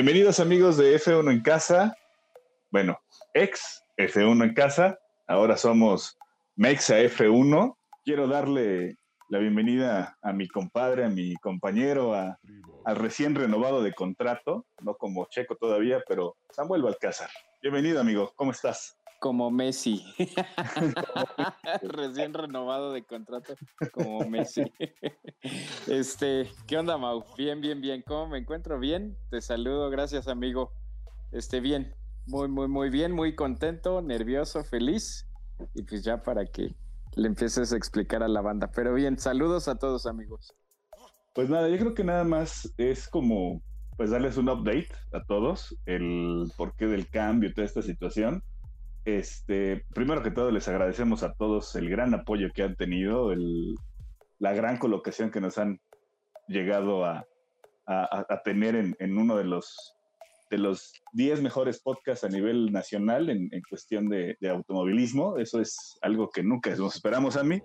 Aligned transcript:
Bienvenidos 0.00 0.38
amigos 0.38 0.76
de 0.76 0.94
F1 0.94 1.28
en 1.28 1.40
casa. 1.40 1.92
Bueno, 2.70 3.00
ex 3.34 3.82
F1 3.96 4.44
en 4.44 4.54
casa. 4.54 4.96
Ahora 5.26 5.56
somos 5.56 6.16
Mexa 6.54 7.00
F1. 7.00 7.76
Quiero 8.04 8.28
darle 8.28 8.96
la 9.28 9.40
bienvenida 9.40 10.16
a 10.22 10.32
mi 10.32 10.46
compadre, 10.46 11.04
a 11.04 11.08
mi 11.08 11.34
compañero, 11.38 12.14
al 12.14 12.94
recién 12.94 13.34
renovado 13.34 13.82
de 13.82 13.92
contrato, 13.92 14.66
no 14.82 14.94
como 14.94 15.26
Checo 15.30 15.56
todavía, 15.56 16.00
pero 16.06 16.36
Samuel 16.52 16.82
Balcázar. 16.82 17.30
Bienvenido, 17.60 18.00
amigo. 18.00 18.32
¿Cómo 18.36 18.52
estás? 18.52 18.97
Como 19.18 19.50
Messi. 19.50 20.04
Recién 21.82 22.34
renovado 22.34 22.92
de 22.92 23.04
contrato 23.04 23.54
como 23.92 24.20
Messi. 24.28 24.62
este, 25.88 26.48
¿qué 26.66 26.78
onda, 26.78 26.96
Mau? 26.96 27.24
Bien, 27.36 27.60
bien, 27.60 27.80
bien. 27.80 28.02
¿Cómo 28.06 28.28
me 28.28 28.38
encuentro? 28.38 28.78
Bien. 28.78 29.16
Te 29.30 29.40
saludo, 29.40 29.90
gracias, 29.90 30.28
amigo. 30.28 30.72
Este, 31.32 31.60
bien. 31.60 31.94
Muy, 32.26 32.48
muy, 32.48 32.68
muy 32.68 32.90
bien, 32.90 33.12
muy 33.12 33.34
contento, 33.34 34.02
nervioso, 34.02 34.62
feliz. 34.62 35.26
Y 35.74 35.82
pues 35.82 36.04
ya 36.04 36.22
para 36.22 36.44
que 36.46 36.76
le 37.16 37.26
empieces 37.26 37.72
a 37.72 37.76
explicar 37.76 38.22
a 38.22 38.28
la 38.28 38.40
banda. 38.40 38.70
Pero 38.70 38.94
bien, 38.94 39.18
saludos 39.18 39.66
a 39.66 39.78
todos, 39.78 40.06
amigos. 40.06 40.54
Pues 41.34 41.48
nada, 41.48 41.68
yo 41.68 41.78
creo 41.78 41.94
que 41.94 42.04
nada 42.04 42.24
más 42.24 42.72
es 42.76 43.08
como 43.08 43.62
pues 43.96 44.10
darles 44.10 44.36
un 44.36 44.48
update 44.48 44.90
a 45.12 45.24
todos, 45.24 45.76
el 45.84 46.44
porqué 46.56 46.86
del 46.86 47.08
cambio, 47.08 47.52
toda 47.52 47.66
esta 47.66 47.82
situación 47.82 48.44
este, 49.04 49.84
primero 49.94 50.22
que 50.22 50.30
todo, 50.30 50.50
les 50.50 50.68
agradecemos 50.68 51.22
a 51.22 51.32
todos 51.32 51.74
el 51.76 51.88
gran 51.88 52.14
apoyo 52.14 52.50
que 52.54 52.62
han 52.62 52.76
tenido, 52.76 53.32
la 54.38 54.52
gran 54.52 54.78
colocación 54.78 55.30
que 55.30 55.40
nos 55.40 55.58
han 55.58 55.80
llegado 56.48 57.04
a, 57.04 57.24
tener 58.44 58.74
en, 58.76 59.18
uno 59.18 59.36
de 59.36 59.44
los 59.44 59.94
de 60.50 60.58
los 60.58 60.92
10 61.12 61.42
mejores 61.42 61.80
podcasts 61.80 62.24
a 62.24 62.28
nivel 62.28 62.72
nacional 62.72 63.28
en, 63.28 63.50
cuestión 63.68 64.08
de, 64.08 64.36
automovilismo. 64.50 65.38
Eso 65.38 65.60
es 65.60 65.98
algo 66.02 66.30
que 66.30 66.42
nunca 66.42 66.74
nos 66.74 66.94
esperamos 66.94 67.36
a 67.36 67.44
mí. 67.44 67.62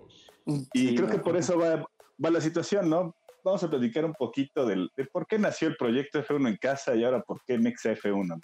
Y 0.72 0.94
creo 0.94 1.08
que 1.08 1.18
por 1.18 1.36
eso 1.36 1.58
va, 1.58 2.30
la 2.30 2.40
situación, 2.40 2.90
¿no? 2.90 3.14
Vamos 3.42 3.62
a 3.62 3.70
platicar 3.70 4.04
un 4.04 4.14
poquito 4.14 4.66
del, 4.66 4.90
de 4.96 5.04
por 5.06 5.26
qué 5.26 5.38
nació 5.38 5.68
el 5.68 5.76
proyecto 5.76 6.22
F1 6.22 6.48
en 6.48 6.56
casa 6.56 6.94
y 6.94 7.04
ahora 7.04 7.22
por 7.22 7.42
qué 7.46 7.58
Nexa 7.58 7.92
F1. 7.92 8.40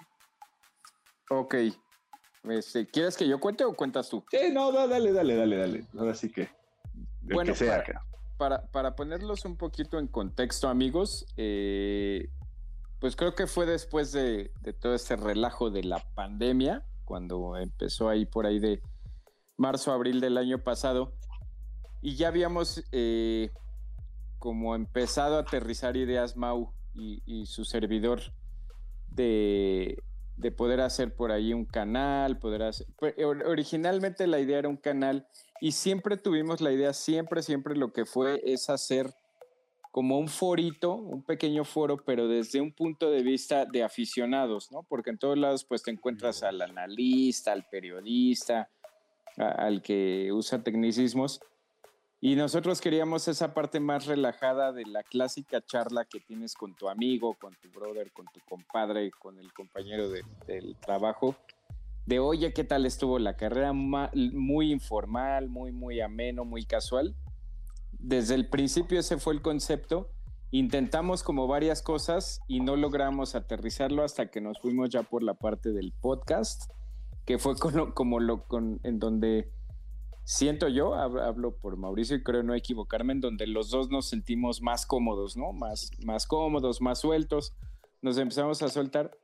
Ok, 1.30 1.54
este, 2.44 2.86
¿Quieres 2.86 3.16
que 3.16 3.28
yo 3.28 3.38
cuente 3.38 3.64
o 3.64 3.74
cuentas 3.74 4.08
tú? 4.08 4.24
Sí, 4.30 4.50
no, 4.52 4.72
dale, 4.72 5.12
dale, 5.12 5.36
dale, 5.36 5.56
dale. 5.56 5.84
Ahora 5.98 6.14
sí 6.14 6.30
que. 6.30 6.48
Bueno, 7.22 7.54
sea 7.54 7.84
para, 8.38 8.62
para, 8.68 8.96
ponerlos 8.96 9.44
un 9.44 9.56
poquito 9.56 9.98
en 9.98 10.06
contexto, 10.06 10.68
amigos, 10.68 11.26
eh, 11.36 12.30
pues 12.98 13.14
creo 13.14 13.34
que 13.34 13.46
fue 13.46 13.66
después 13.66 14.12
de, 14.12 14.50
todo 14.80 14.94
este 14.94 15.16
relajo 15.16 15.70
de 15.70 15.84
la 15.84 15.98
pandemia, 16.14 16.82
cuando 17.04 17.58
empezó 17.58 18.08
ahí 18.08 18.24
por 18.24 18.46
ahí 18.46 18.58
de 18.58 18.80
marzo, 19.58 19.92
abril 19.92 20.22
del 20.22 20.38
año 20.38 20.64
pasado, 20.64 21.12
y 22.00 22.16
ya 22.16 22.28
habíamos 22.28 22.82
eh, 22.92 23.50
como 24.38 24.74
empezado 24.74 25.36
a 25.36 25.40
aterrizar 25.40 25.98
ideas 25.98 26.34
Mau 26.38 26.72
y 26.94 27.44
su 27.44 27.66
servidor 27.66 28.20
de 29.10 30.02
de 30.40 30.50
poder 30.50 30.80
hacer 30.80 31.14
por 31.14 31.32
ahí 31.32 31.52
un 31.52 31.64
canal, 31.64 32.38
poder 32.38 32.62
hacer... 32.62 32.86
Pues, 32.98 33.14
originalmente 33.46 34.26
la 34.26 34.40
idea 34.40 34.58
era 34.58 34.68
un 34.68 34.76
canal 34.76 35.26
y 35.60 35.72
siempre 35.72 36.16
tuvimos 36.16 36.60
la 36.60 36.72
idea, 36.72 36.92
siempre, 36.92 37.42
siempre 37.42 37.76
lo 37.76 37.92
que 37.92 38.04
fue 38.04 38.40
es 38.44 38.70
hacer 38.70 39.12
como 39.92 40.18
un 40.18 40.28
forito, 40.28 40.94
un 40.94 41.24
pequeño 41.24 41.64
foro, 41.64 41.98
pero 42.04 42.28
desde 42.28 42.60
un 42.60 42.72
punto 42.72 43.10
de 43.10 43.22
vista 43.22 43.66
de 43.66 43.82
aficionados, 43.82 44.70
¿no? 44.70 44.84
Porque 44.84 45.10
en 45.10 45.18
todos 45.18 45.36
lados 45.36 45.64
pues 45.64 45.82
te 45.82 45.90
encuentras 45.90 46.42
al 46.42 46.62
analista, 46.62 47.52
al 47.52 47.66
periodista, 47.68 48.70
al 49.36 49.82
que 49.82 50.30
usa 50.32 50.62
tecnicismos 50.62 51.40
y 52.22 52.36
nosotros 52.36 52.82
queríamos 52.82 53.28
esa 53.28 53.54
parte 53.54 53.80
más 53.80 54.04
relajada 54.04 54.72
de 54.72 54.84
la 54.84 55.02
clásica 55.02 55.64
charla 55.64 56.04
que 56.04 56.20
tienes 56.20 56.54
con 56.54 56.74
tu 56.74 56.90
amigo, 56.90 57.34
con 57.34 57.54
tu 57.54 57.70
brother, 57.70 58.12
con 58.12 58.26
tu 58.26 58.40
compadre, 58.46 59.10
con 59.10 59.38
el 59.38 59.54
compañero 59.54 60.10
del 60.10 60.76
trabajo. 60.76 61.34
De 62.04 62.18
oye, 62.18 62.52
¿qué 62.52 62.62
tal 62.62 62.84
estuvo 62.84 63.18
la 63.18 63.36
carrera? 63.36 63.72
Muy 63.72 64.70
informal, 64.70 65.48
muy, 65.48 65.72
muy 65.72 66.02
ameno, 66.02 66.44
muy 66.44 66.64
casual. 66.64 67.14
Desde 67.92 68.34
el 68.34 68.48
principio 68.50 69.00
ese 69.00 69.16
fue 69.16 69.32
el 69.32 69.40
concepto. 69.40 70.10
Intentamos 70.50 71.22
como 71.22 71.46
varias 71.46 71.80
cosas 71.80 72.40
y 72.48 72.60
no 72.60 72.76
logramos 72.76 73.34
aterrizarlo 73.34 74.02
hasta 74.02 74.30
que 74.30 74.42
nos 74.42 74.60
fuimos 74.60 74.90
ya 74.90 75.04
por 75.04 75.22
la 75.22 75.34
parte 75.34 75.72
del 75.72 75.92
podcast, 75.92 76.70
que 77.24 77.38
fue 77.38 77.54
como 77.94 78.20
lo 78.20 78.44
con, 78.46 78.78
en 78.82 78.98
donde 78.98 79.50
siento 80.24 80.68
yo, 80.68 80.94
hablo 80.94 81.56
por 81.56 81.76
Mauricio 81.76 82.16
y 82.16 82.22
creo 82.22 82.42
no 82.42 82.54
equivocarme, 82.54 83.12
en 83.12 83.20
donde 83.20 83.46
los 83.46 83.70
dos 83.70 83.90
nos 83.90 84.08
sentimos 84.08 84.62
más 84.62 84.86
cómodos, 84.86 85.36
¿no? 85.36 85.52
Más, 85.52 85.90
más 86.04 86.26
cómodos, 86.26 86.80
más 86.80 87.00
sueltos, 87.00 87.54
nos 88.02 88.18
empezamos 88.18 88.62
a 88.62 88.68
soltar. 88.68 89.16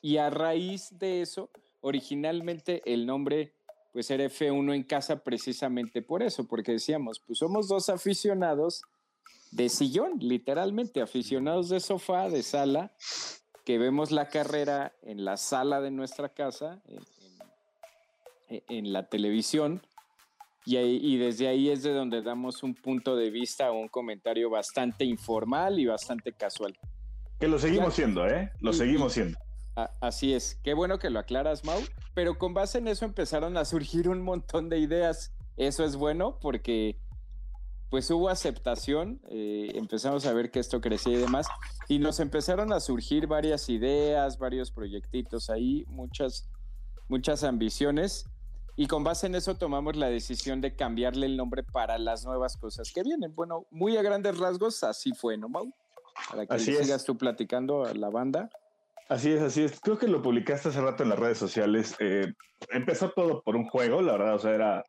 Y 0.00 0.18
a 0.18 0.30
raíz 0.30 0.96
de 0.98 1.22
eso, 1.22 1.50
originalmente 1.80 2.82
el 2.84 3.06
nombre 3.06 3.54
pues 3.92 4.10
era 4.10 4.24
F1 4.24 4.74
en 4.74 4.82
casa 4.84 5.24
precisamente 5.24 6.02
por 6.02 6.22
eso, 6.22 6.46
porque 6.46 6.72
decíamos, 6.72 7.20
pues 7.20 7.38
somos 7.38 7.68
dos 7.68 7.88
aficionados 7.88 8.82
de 9.50 9.68
sillón, 9.68 10.18
literalmente, 10.20 11.00
aficionados 11.00 11.68
de 11.68 11.80
sofá, 11.80 12.28
de 12.28 12.42
sala, 12.42 12.92
que 13.64 13.78
vemos 13.78 14.10
la 14.10 14.28
carrera 14.28 14.94
en 15.02 15.24
la 15.24 15.36
sala 15.36 15.80
de 15.80 15.90
nuestra 15.90 16.28
casa, 16.28 16.82
en, 18.48 18.62
en 18.68 18.92
la 18.92 19.08
televisión, 19.08 19.82
y, 20.76 21.16
desde 21.16 21.48
ahí 21.48 21.70
es 21.70 21.82
de 21.82 21.92
donde 21.92 22.22
damos 22.22 22.62
un 22.62 22.74
punto 22.74 23.16
de 23.16 23.30
vista 23.30 23.70
o 23.70 23.78
un 23.78 23.88
comentario 23.88 24.50
bastante 24.50 25.04
informal 25.04 25.78
y 25.78 25.86
bastante 25.86 26.32
casual. 26.32 26.78
Que 27.40 27.48
lo 27.48 27.58
seguimos 27.58 27.94
siendo, 27.94 28.26
¿eh? 28.26 28.50
Lo 28.60 28.72
seguimos 28.72 29.12
siendo. 29.12 29.38
así 30.00 30.34
es. 30.34 30.58
Qué 30.62 30.74
bueno 30.74 30.98
que 30.98 31.10
lo 31.10 31.20
aclaras, 31.20 31.64
Mau. 31.64 31.80
Pero 32.14 32.36
con 32.36 32.52
base 32.52 32.78
en 32.78 32.88
eso 32.88 33.04
empezaron 33.04 33.56
a 33.56 33.64
surgir 33.64 34.08
un 34.08 34.20
montón 34.20 34.68
de 34.68 34.78
ideas. 34.78 35.32
Eso 35.56 35.84
es 35.84 35.96
bueno 35.96 36.38
porque 36.40 36.98
pues 37.90 38.10
hubo 38.10 38.28
aceptación, 38.28 39.20
eh, 39.30 39.70
empezamos 39.74 40.26
a 40.26 40.32
ver 40.34 40.50
que 40.50 40.60
esto 40.60 40.80
crecía 40.80 41.14
y 41.14 41.22
demás, 41.22 41.46
y 41.88 41.98
nos 41.98 42.20
empezaron 42.20 42.72
a 42.72 42.80
surgir 42.80 43.26
varias 43.26 43.70
ideas, 43.70 44.38
varios 44.38 44.70
proyectitos 44.70 45.48
ahí, 45.48 45.86
muchas, 45.88 46.50
muchas 47.08 47.44
ambiciones. 47.44 48.26
Y 48.78 48.86
con 48.86 49.02
base 49.02 49.26
en 49.26 49.34
eso 49.34 49.56
tomamos 49.56 49.96
la 49.96 50.08
decisión 50.08 50.60
de 50.60 50.76
cambiarle 50.76 51.26
el 51.26 51.36
nombre 51.36 51.64
para 51.64 51.98
las 51.98 52.24
nuevas 52.24 52.56
cosas 52.56 52.92
que 52.92 53.02
vienen. 53.02 53.34
Bueno, 53.34 53.66
muy 53.72 53.96
a 53.96 54.02
grandes 54.02 54.38
rasgos, 54.38 54.84
así 54.84 55.10
fue, 55.14 55.36
¿no, 55.36 55.48
Mau? 55.48 55.68
Para 56.30 56.46
que 56.46 56.60
sigas 56.60 57.04
tú 57.04 57.18
platicando 57.18 57.84
a 57.84 57.92
la 57.92 58.08
banda. 58.08 58.48
Así 59.08 59.32
es, 59.32 59.42
así 59.42 59.64
es. 59.64 59.80
Creo 59.80 59.98
que 59.98 60.06
lo 60.06 60.22
publicaste 60.22 60.68
hace 60.68 60.80
rato 60.80 61.02
en 61.02 61.08
las 61.08 61.18
redes 61.18 61.38
sociales. 61.38 61.96
Eh, 61.98 62.32
empezó 62.68 63.10
todo 63.10 63.42
por 63.42 63.56
un 63.56 63.68
juego, 63.68 64.00
la 64.00 64.12
verdad, 64.12 64.36
o 64.36 64.38
sea, 64.38 64.54
era 64.54 64.84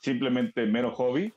simplemente 0.00 0.64
mero 0.64 0.94
hobby. 0.94 1.34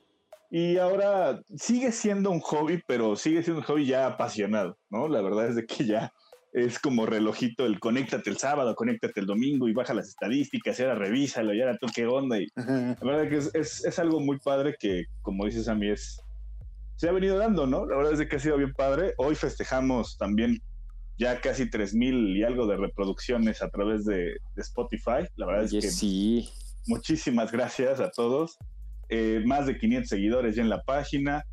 Y 0.49 0.77
ahora 0.77 1.41
sigue 1.57 1.91
siendo 1.91 2.31
un 2.31 2.39
hobby, 2.39 2.81
pero 2.87 3.17
sigue 3.17 3.43
siendo 3.43 3.59
un 3.59 3.65
hobby 3.65 3.85
ya 3.85 4.07
apasionado, 4.07 4.77
¿no? 4.89 5.09
La 5.09 5.21
verdad 5.21 5.47
es 5.47 5.57
de 5.57 5.65
que 5.65 5.85
ya 5.85 6.13
es 6.53 6.79
como 6.79 7.05
relojito 7.05 7.65
el 7.65 7.79
conéctate 7.79 8.29
el 8.29 8.37
sábado, 8.37 8.75
conéctate 8.75 9.19
el 9.19 9.25
domingo 9.25 9.67
y 9.67 9.73
baja 9.73 9.93
las 9.93 10.09
estadísticas 10.09 10.79
y 10.79 10.83
ahora 10.83 10.95
revísalo 10.95 11.53
y 11.53 11.61
ahora 11.61 11.77
tú 11.77 11.87
qué 11.93 12.05
onda. 12.05 12.39
Y 12.39 12.47
la 12.55 12.95
verdad 13.01 13.29
que 13.29 13.37
es, 13.37 13.85
es, 13.85 13.99
algo 13.99 14.19
muy 14.19 14.39
padre 14.39 14.75
que, 14.79 15.05
como 15.21 15.45
dices 15.45 15.67
a 15.67 15.75
mí, 15.75 15.89
es, 15.89 16.21
se 16.95 17.07
ha 17.07 17.11
venido 17.11 17.37
dando, 17.37 17.67
¿no? 17.67 17.85
La 17.85 17.97
verdad 17.97 18.19
es 18.19 18.27
que 18.27 18.35
ha 18.35 18.39
sido 18.39 18.57
bien 18.57 18.73
padre. 18.73 19.13
Hoy 19.17 19.35
festejamos 19.35 20.17
también 20.17 20.61
ya 21.17 21.39
casi 21.41 21.65
3.000 21.65 22.37
y 22.37 22.43
algo 22.43 22.65
de 22.65 22.77
reproducciones 22.77 23.61
a 23.61 23.69
través 23.69 24.05
de, 24.05 24.37
Spotify. 24.55 25.27
La 25.35 25.45
verdad 25.45 25.65
es 25.65 25.71
que 25.71 25.91
sí. 25.91 26.49
muchísimas 26.87 27.51
gracias 27.51 27.99
a 27.99 28.09
todos. 28.09 28.57
Eh, 29.09 29.41
más 29.45 29.65
de 29.65 29.77
500 29.77 30.09
seguidores 30.09 30.55
ya 30.55 30.61
en 30.61 30.69
la 30.69 30.81
página 30.83 31.43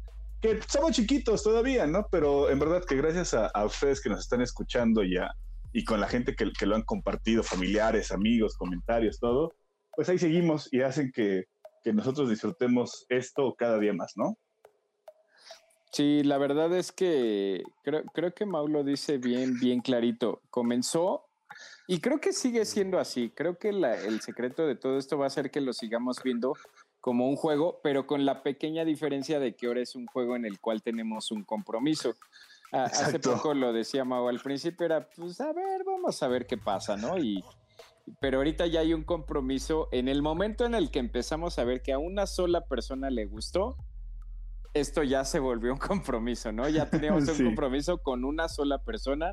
que 0.41 0.61
somos 0.69 0.93
chiquitos 0.93 1.43
todavía, 1.43 1.87
¿no? 1.87 2.07
Pero 2.11 2.51
en 2.51 2.59
verdad 2.59 2.85
que 2.85 2.97
gracias 2.97 3.35
a, 3.35 3.65
ustedes 3.65 4.01
que 4.01 4.11
nos 4.11 4.21
están 4.21 4.41
escuchando 4.41 5.03
ya 5.03 5.31
y 5.73 5.85
con 5.85 6.01
la 6.01 6.09
gente 6.09 6.35
que, 6.35 6.67
lo 6.67 6.77
han 6.77 6.83
compartido, 6.83 7.43
familiares, 7.43 8.13
amigos, 8.13 8.57
comentarios, 8.57 9.19
todo, 9.19 9.55
pues 9.95 10.09
ahí 10.09 10.19
seguimos 10.19 10.73
y 10.73 10.83
hacen 10.83 11.11
que, 11.13 11.45
que 11.83 11.93
nosotros 11.93 12.29
disfrutemos 12.29 13.07
esto 13.09 13.55
cada 13.57 13.79
día 13.79 13.93
más, 13.93 14.13
¿no? 14.17 14.37
Sí, 15.93 16.23
la 16.25 16.37
verdad 16.37 16.75
es 16.77 16.93
que 16.93 17.63
creo, 17.83 18.05
creo 18.13 18.35
que 18.35 18.45
Mau 18.45 18.69
lo 18.69 18.85
dice 18.85 19.19
bien, 19.19 19.59
bien 19.59 19.81
clarito. 19.81 20.43
Comenzó 20.51 21.27
y 21.87 22.01
creo 22.01 22.21
que 22.21 22.33
sigue 22.33 22.65
siendo 22.65 22.99
así. 22.99 23.31
Creo 23.35 23.59
que 23.59 23.73
la, 23.73 23.95
el 23.95 24.21
secreto 24.21 24.67
de 24.67 24.77
todo 24.77 24.99
esto 24.99 25.17
va 25.17 25.27
a 25.27 25.31
ser 25.31 25.51
que 25.51 25.61
lo 25.61 25.73
sigamos 25.73 26.23
viendo 26.23 26.55
como 27.07 27.29
un 27.29 27.37
juego, 27.37 27.79
pero 27.85 28.05
con 28.05 28.25
la 28.25 28.43
pequeña 28.43 28.85
diferencia 28.85 29.39
de 29.39 29.55
que 29.55 29.69
ahora 29.69 29.81
es 29.81 29.95
un 29.95 30.07
juego 30.07 30.35
en 30.35 30.45
el 30.45 30.59
cual 30.59 30.83
tenemos 30.83 31.31
un 31.31 31.45
compromiso. 31.45 32.17
hace 32.73 33.21
poco 33.21 33.55
lo 33.55 33.73
decía 33.73 34.05
Mau, 34.05 34.27
al 34.27 34.41
principio 34.41 34.87
era, 34.87 35.09
pues 35.11 35.41
a 35.41 35.53
ver, 35.53 35.85
vamos 35.87 36.21
a 36.25 36.27
ver 36.27 36.49
qué 36.49 36.59
pasa, 36.59 36.97
¿no? 36.97 37.17
Y, 37.17 37.45
pero 38.19 38.39
ahorita 38.39 38.67
ya 38.67 38.81
hay 38.81 38.93
un 38.93 39.05
compromiso. 39.05 39.89
En 39.93 40.09
el 40.09 40.21
momento 40.21 40.65
en 40.67 40.75
el 40.75 40.91
que 40.91 40.99
empezamos 40.99 41.61
a 41.61 41.65
ver 41.65 41.81
que 41.81 41.93
a 41.93 41.99
una 41.99 42.27
sola 42.27 42.63
persona 42.63 43.09
le 43.09 43.27
gustó, 43.27 43.77
esto 44.75 45.05
ya 45.05 45.25
se 45.25 45.39
volvió 45.39 45.73
un 45.75 45.79
compromiso, 45.79 46.51
¿no? 46.51 46.69
Ya 46.69 46.91
teníamos 46.91 47.29
un 47.29 47.37
compromiso 47.55 47.99
con 47.99 48.25
una 48.25 48.49
sola 48.49 48.79
persona 48.79 49.33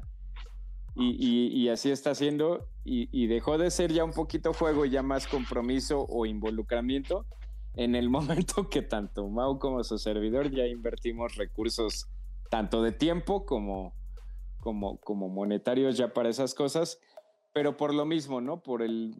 y, 0.96 1.70
así 1.70 1.90
está 1.90 2.14
siendo 2.14 2.68
y, 2.86 3.26
dejó 3.26 3.58
de 3.58 3.72
ser 3.72 3.92
ya 3.92 4.04
un 4.04 4.14
poquito 4.14 4.54
juego, 4.54 4.86
ya 4.86 5.02
más 5.02 5.26
compromiso 5.26 6.06
o 6.08 6.28
involucramiento 6.28 7.26
en 7.76 7.96
el 7.96 8.10
momento 8.10 8.70
que 8.70 8.82
tanto 8.82 9.28
Mau 9.28 9.60
como 9.60 9.84
su 9.84 9.98
servidor 9.98 10.52
ya 10.52 10.66
invertimos 10.66 11.36
recursos 11.36 12.08
tanto 12.50 12.84
de 12.84 12.92
tiempo 12.92 13.46
como, 13.46 13.96
como, 14.60 15.00
como 15.00 15.28
monetarios 15.30 15.98
ya 15.98 16.14
para 16.14 16.30
esas 16.30 16.54
cosas, 16.54 17.00
pero 17.52 17.78
por 17.78 17.94
lo 17.94 18.06
mismo, 18.06 18.42
¿no? 18.42 18.62
Por 18.62 18.82
el, 18.82 19.16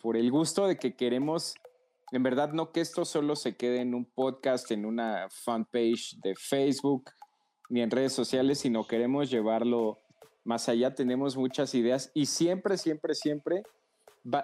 por 0.00 0.16
el 0.16 0.30
gusto 0.30 0.66
de 0.66 0.78
que 0.78 0.96
queremos, 0.96 1.54
en 2.12 2.22
verdad, 2.22 2.52
no 2.52 2.72
que 2.72 2.80
esto 2.80 3.04
solo 3.04 3.36
se 3.36 3.56
quede 3.56 3.80
en 3.80 3.94
un 3.94 4.06
podcast, 4.06 4.70
en 4.70 4.86
una 4.86 5.28
fanpage 5.30 6.16
de 6.22 6.34
Facebook, 6.34 7.10
ni 7.68 7.82
en 7.82 7.90
redes 7.90 8.12
sociales, 8.12 8.58
sino 8.58 8.86
queremos 8.86 9.30
llevarlo 9.30 9.98
más 10.44 10.68
allá. 10.68 10.94
Tenemos 10.94 11.36
muchas 11.36 11.74
ideas 11.74 12.10
y 12.14 12.26
siempre, 12.26 12.76
siempre, 12.76 13.14
siempre, 13.14 13.62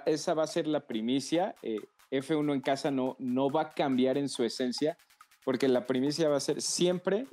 esa 0.07 0.35
va 0.35 0.45
a 0.45 0.47
ser 0.47 0.67
la 0.67 0.87
primicia. 0.87 1.55
Eh, 1.63 1.79
F1 2.11 2.53
en 2.55 2.61
casa 2.61 2.91
no, 2.91 3.17
no 3.19 3.51
va 3.51 3.63
a 3.63 3.71
cambiar 3.71 4.19
en 4.19 4.29
su 4.29 4.45
esencia 4.45 4.97
porque 5.45 5.67
la 5.67 5.87
primicia 5.87 6.29
va 6.29 6.37
a 6.37 6.41
ser 6.41 6.61
siempre 6.61 7.27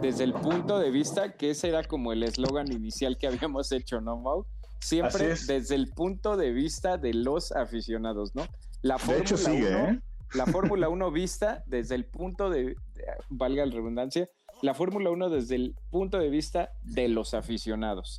desde 0.00 0.24
el 0.24 0.32
punto 0.32 0.80
de 0.80 0.90
vista, 0.90 1.36
que 1.36 1.50
ese 1.50 1.68
era 1.68 1.84
como 1.84 2.12
el 2.12 2.24
eslogan 2.24 2.72
inicial 2.72 3.16
que 3.16 3.28
habíamos 3.28 3.70
hecho, 3.70 4.00
¿no, 4.00 4.16
Mau? 4.16 4.46
Siempre 4.80 5.28
desde 5.46 5.76
el 5.76 5.88
punto 5.90 6.36
de 6.36 6.50
vista 6.50 6.98
de 6.98 7.14
los 7.14 7.52
aficionados, 7.52 8.34
¿no? 8.34 8.46
La 8.80 8.96
de 8.96 9.18
hecho 9.18 9.36
sigue, 9.36 9.72
¿eh? 9.72 10.00
La 10.34 10.46
Fórmula 10.46 10.88
1 10.88 11.12
vista 11.12 11.62
desde 11.66 11.94
el 11.94 12.04
punto 12.04 12.50
de, 12.50 12.74
valga 13.28 13.64
la 13.64 13.72
redundancia, 13.72 14.28
la 14.60 14.74
Fórmula 14.74 15.10
1 15.10 15.30
desde 15.30 15.54
el 15.54 15.76
punto 15.90 16.18
de 16.18 16.30
vista 16.30 16.70
de 16.82 17.06
los 17.06 17.32
aficionados. 17.32 18.18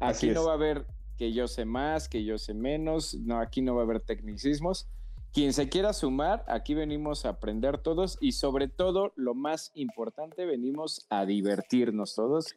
Aquí 0.00 0.30
no 0.30 0.46
va 0.46 0.52
a 0.52 0.54
haber 0.54 0.86
que 1.18 1.34
yo 1.34 1.46
sé 1.46 1.66
más, 1.66 2.08
que 2.08 2.24
yo 2.24 2.38
sé 2.38 2.54
menos, 2.54 3.14
no, 3.16 3.38
aquí 3.38 3.60
no 3.60 3.74
va 3.74 3.82
a 3.82 3.84
haber 3.84 4.00
tecnicismos 4.00 4.88
quien 5.32 5.52
se 5.52 5.68
quiera 5.68 5.92
sumar, 5.92 6.44
aquí 6.48 6.74
venimos 6.74 7.24
a 7.24 7.30
aprender 7.30 7.78
todos 7.78 8.18
y 8.20 8.32
sobre 8.32 8.68
todo, 8.68 9.12
lo 9.16 9.34
más 9.34 9.70
importante, 9.74 10.46
venimos 10.46 11.06
a 11.10 11.26
divertirnos 11.26 12.14
todos 12.14 12.54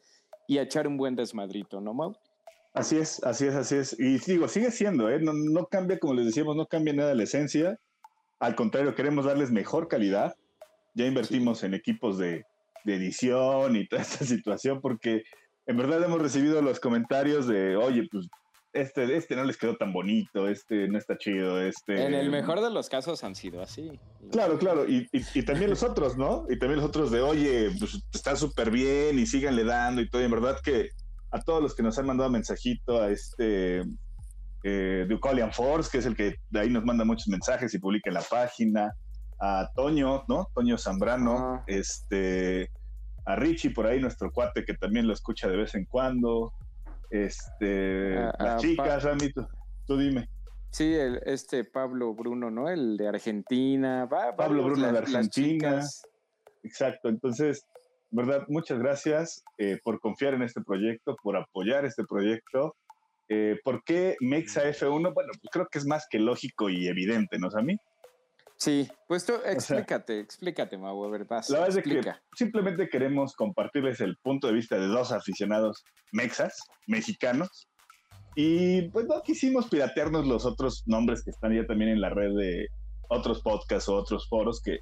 y 0.48 0.58
a 0.58 0.62
echar 0.62 0.86
un 0.86 0.96
buen 0.96 1.14
desmadrito, 1.14 1.80
¿no, 1.80 1.94
Mau? 1.94 2.16
Así 2.74 2.96
es, 2.96 3.22
así 3.24 3.46
es, 3.46 3.54
así 3.54 3.76
es. 3.76 3.96
Y 3.98 4.18
digo, 4.18 4.48
sigue 4.48 4.70
siendo, 4.70 5.10
¿eh? 5.10 5.20
no, 5.20 5.66
cambia, 5.66 5.98
como 5.98 6.14
les 6.14 6.26
decíamos, 6.26 6.56
no 6.56 6.66
cambia 6.66 6.94
nada 6.94 7.14
la 7.14 7.24
esencia. 7.24 7.78
Al 8.40 8.54
contrario, 8.54 8.94
queremos 8.94 9.26
darles 9.26 9.50
mejor 9.50 9.88
calidad. 9.88 10.34
Ya 10.94 11.06
invertimos 11.06 11.62
en 11.64 11.74
equipos 11.74 12.18
de, 12.18 12.44
de 12.84 12.94
edición 12.94 13.76
y 13.76 13.86
toda 13.86 14.02
esta 14.02 14.24
situación 14.24 14.80
porque 14.80 15.22
en 15.66 15.76
verdad 15.76 16.02
hemos 16.02 16.20
recibido 16.20 16.60
los 16.62 16.80
comentarios 16.80 17.46
de, 17.46 17.76
oye, 17.76 18.08
pues 18.10 18.28
este, 18.72 19.16
este 19.16 19.36
no 19.36 19.44
les 19.44 19.56
quedó 19.56 19.76
tan 19.76 19.92
bonito, 19.92 20.48
este 20.48 20.88
no 20.88 20.98
está 20.98 21.18
chido, 21.18 21.60
este... 21.60 22.06
En 22.06 22.14
el 22.14 22.30
mejor 22.30 22.60
de 22.60 22.70
los 22.70 22.88
casos 22.88 23.22
han 23.24 23.34
sido 23.34 23.62
así. 23.62 23.98
Claro, 24.30 24.58
claro, 24.58 24.86
y, 24.88 25.06
también 25.44 25.70
los 25.70 25.82
otros, 25.82 26.16
¿no? 26.16 26.46
Y 26.48 26.58
también 26.58 26.80
los 26.80 26.88
otros 26.88 27.10
de, 27.10 27.20
oye, 27.20 27.70
pues 27.78 28.02
está 28.12 28.34
súper 28.36 28.70
bien 28.70 29.18
y 29.18 29.26
síganle 29.26 29.64
dando 29.64 30.00
y 30.00 30.08
todo, 30.08 30.22
y 30.22 30.24
en 30.24 30.30
verdad 30.30 30.58
que 30.62 30.90
a 31.30 31.40
todos 31.40 31.62
los 31.62 31.74
que 31.74 31.82
nos 31.82 31.98
han 31.98 32.06
mandado 32.06 32.30
mensajito, 32.30 33.02
a 33.02 33.10
este 33.10 33.82
eh, 34.64 35.06
Ducolian 35.08 35.52
Force, 35.52 35.90
que 35.90 35.98
es 35.98 36.06
el 36.06 36.16
que 36.16 36.36
de 36.50 36.60
ahí 36.60 36.70
nos 36.70 36.84
manda 36.84 37.04
muchos 37.04 37.28
mensajes 37.28 37.74
y 37.74 37.78
publica 37.78 38.10
en 38.10 38.14
la 38.14 38.22
página, 38.22 38.92
a 39.40 39.68
Toño, 39.74 40.24
¿no? 40.28 40.48
Toño 40.54 40.78
Zambrano, 40.78 41.64
este, 41.66 42.70
a 43.24 43.36
Richie 43.36 43.70
por 43.70 43.86
ahí, 43.86 44.00
nuestro 44.00 44.30
cuate 44.30 44.64
que 44.64 44.74
también 44.74 45.06
lo 45.06 45.12
escucha 45.12 45.48
de 45.48 45.56
vez 45.56 45.74
en 45.74 45.84
cuando, 45.84 46.52
este, 47.12 48.14
las 48.38 48.62
chicas, 48.62 49.06
tú, 49.86 49.96
dime. 49.98 50.26
Sí, 50.70 50.94
el, 50.94 51.20
este 51.26 51.64
Pablo 51.64 52.14
Bruno, 52.14 52.50
¿no? 52.50 52.70
El 52.70 52.96
de 52.96 53.06
Argentina. 53.06 54.08
Pablo 54.36 54.64
Bruno 54.64 54.90
de 54.90 54.98
Argentina. 54.98 55.82
Exacto. 56.62 57.10
Entonces, 57.10 57.66
verdad, 58.10 58.46
muchas 58.48 58.78
gracias 58.78 59.44
eh, 59.58 59.78
por 59.84 60.00
confiar 60.00 60.32
en 60.32 60.42
este 60.42 60.62
proyecto, 60.62 61.14
por 61.22 61.36
apoyar 61.36 61.84
este 61.84 62.04
proyecto. 62.04 62.74
Eh, 63.28 63.58
¿Por 63.62 63.84
qué 63.84 64.16
Mexa 64.20 64.64
F1? 64.64 65.12
Bueno, 65.12 65.32
pues 65.40 65.50
creo 65.52 65.66
que 65.70 65.78
es 65.78 65.86
más 65.86 66.06
que 66.10 66.18
lógico 66.18 66.70
y 66.70 66.88
evidente, 66.88 67.38
¿no, 67.38 67.50
Sammy? 67.50 67.76
Sí, 68.62 68.88
pues 69.08 69.26
tú 69.26 69.32
explícate, 69.44 70.20
explícate, 70.20 70.78
Mau, 70.78 71.04
a 71.04 71.10
ver, 71.10 71.26
La 71.28 71.58
verdad 71.58 71.76
es 71.76 71.82
que 71.82 72.00
simplemente 72.36 72.88
queremos 72.88 73.34
compartirles 73.34 74.00
el 74.00 74.16
punto 74.18 74.46
de 74.46 74.52
vista 74.52 74.76
de 74.78 74.86
dos 74.86 75.10
aficionados 75.10 75.82
mexas, 76.12 76.56
mexicanos, 76.86 77.68
y 78.36 78.82
pues 78.90 79.06
no 79.06 79.20
quisimos 79.22 79.68
piratearnos 79.68 80.28
los 80.28 80.46
otros 80.46 80.84
nombres 80.86 81.24
que 81.24 81.30
están 81.32 81.56
ya 81.56 81.66
también 81.66 81.90
en 81.90 82.00
la 82.00 82.10
red 82.10 82.36
de 82.36 82.68
otros 83.08 83.42
podcasts 83.42 83.88
o 83.88 83.96
otros 83.96 84.28
foros 84.28 84.62
que, 84.62 84.78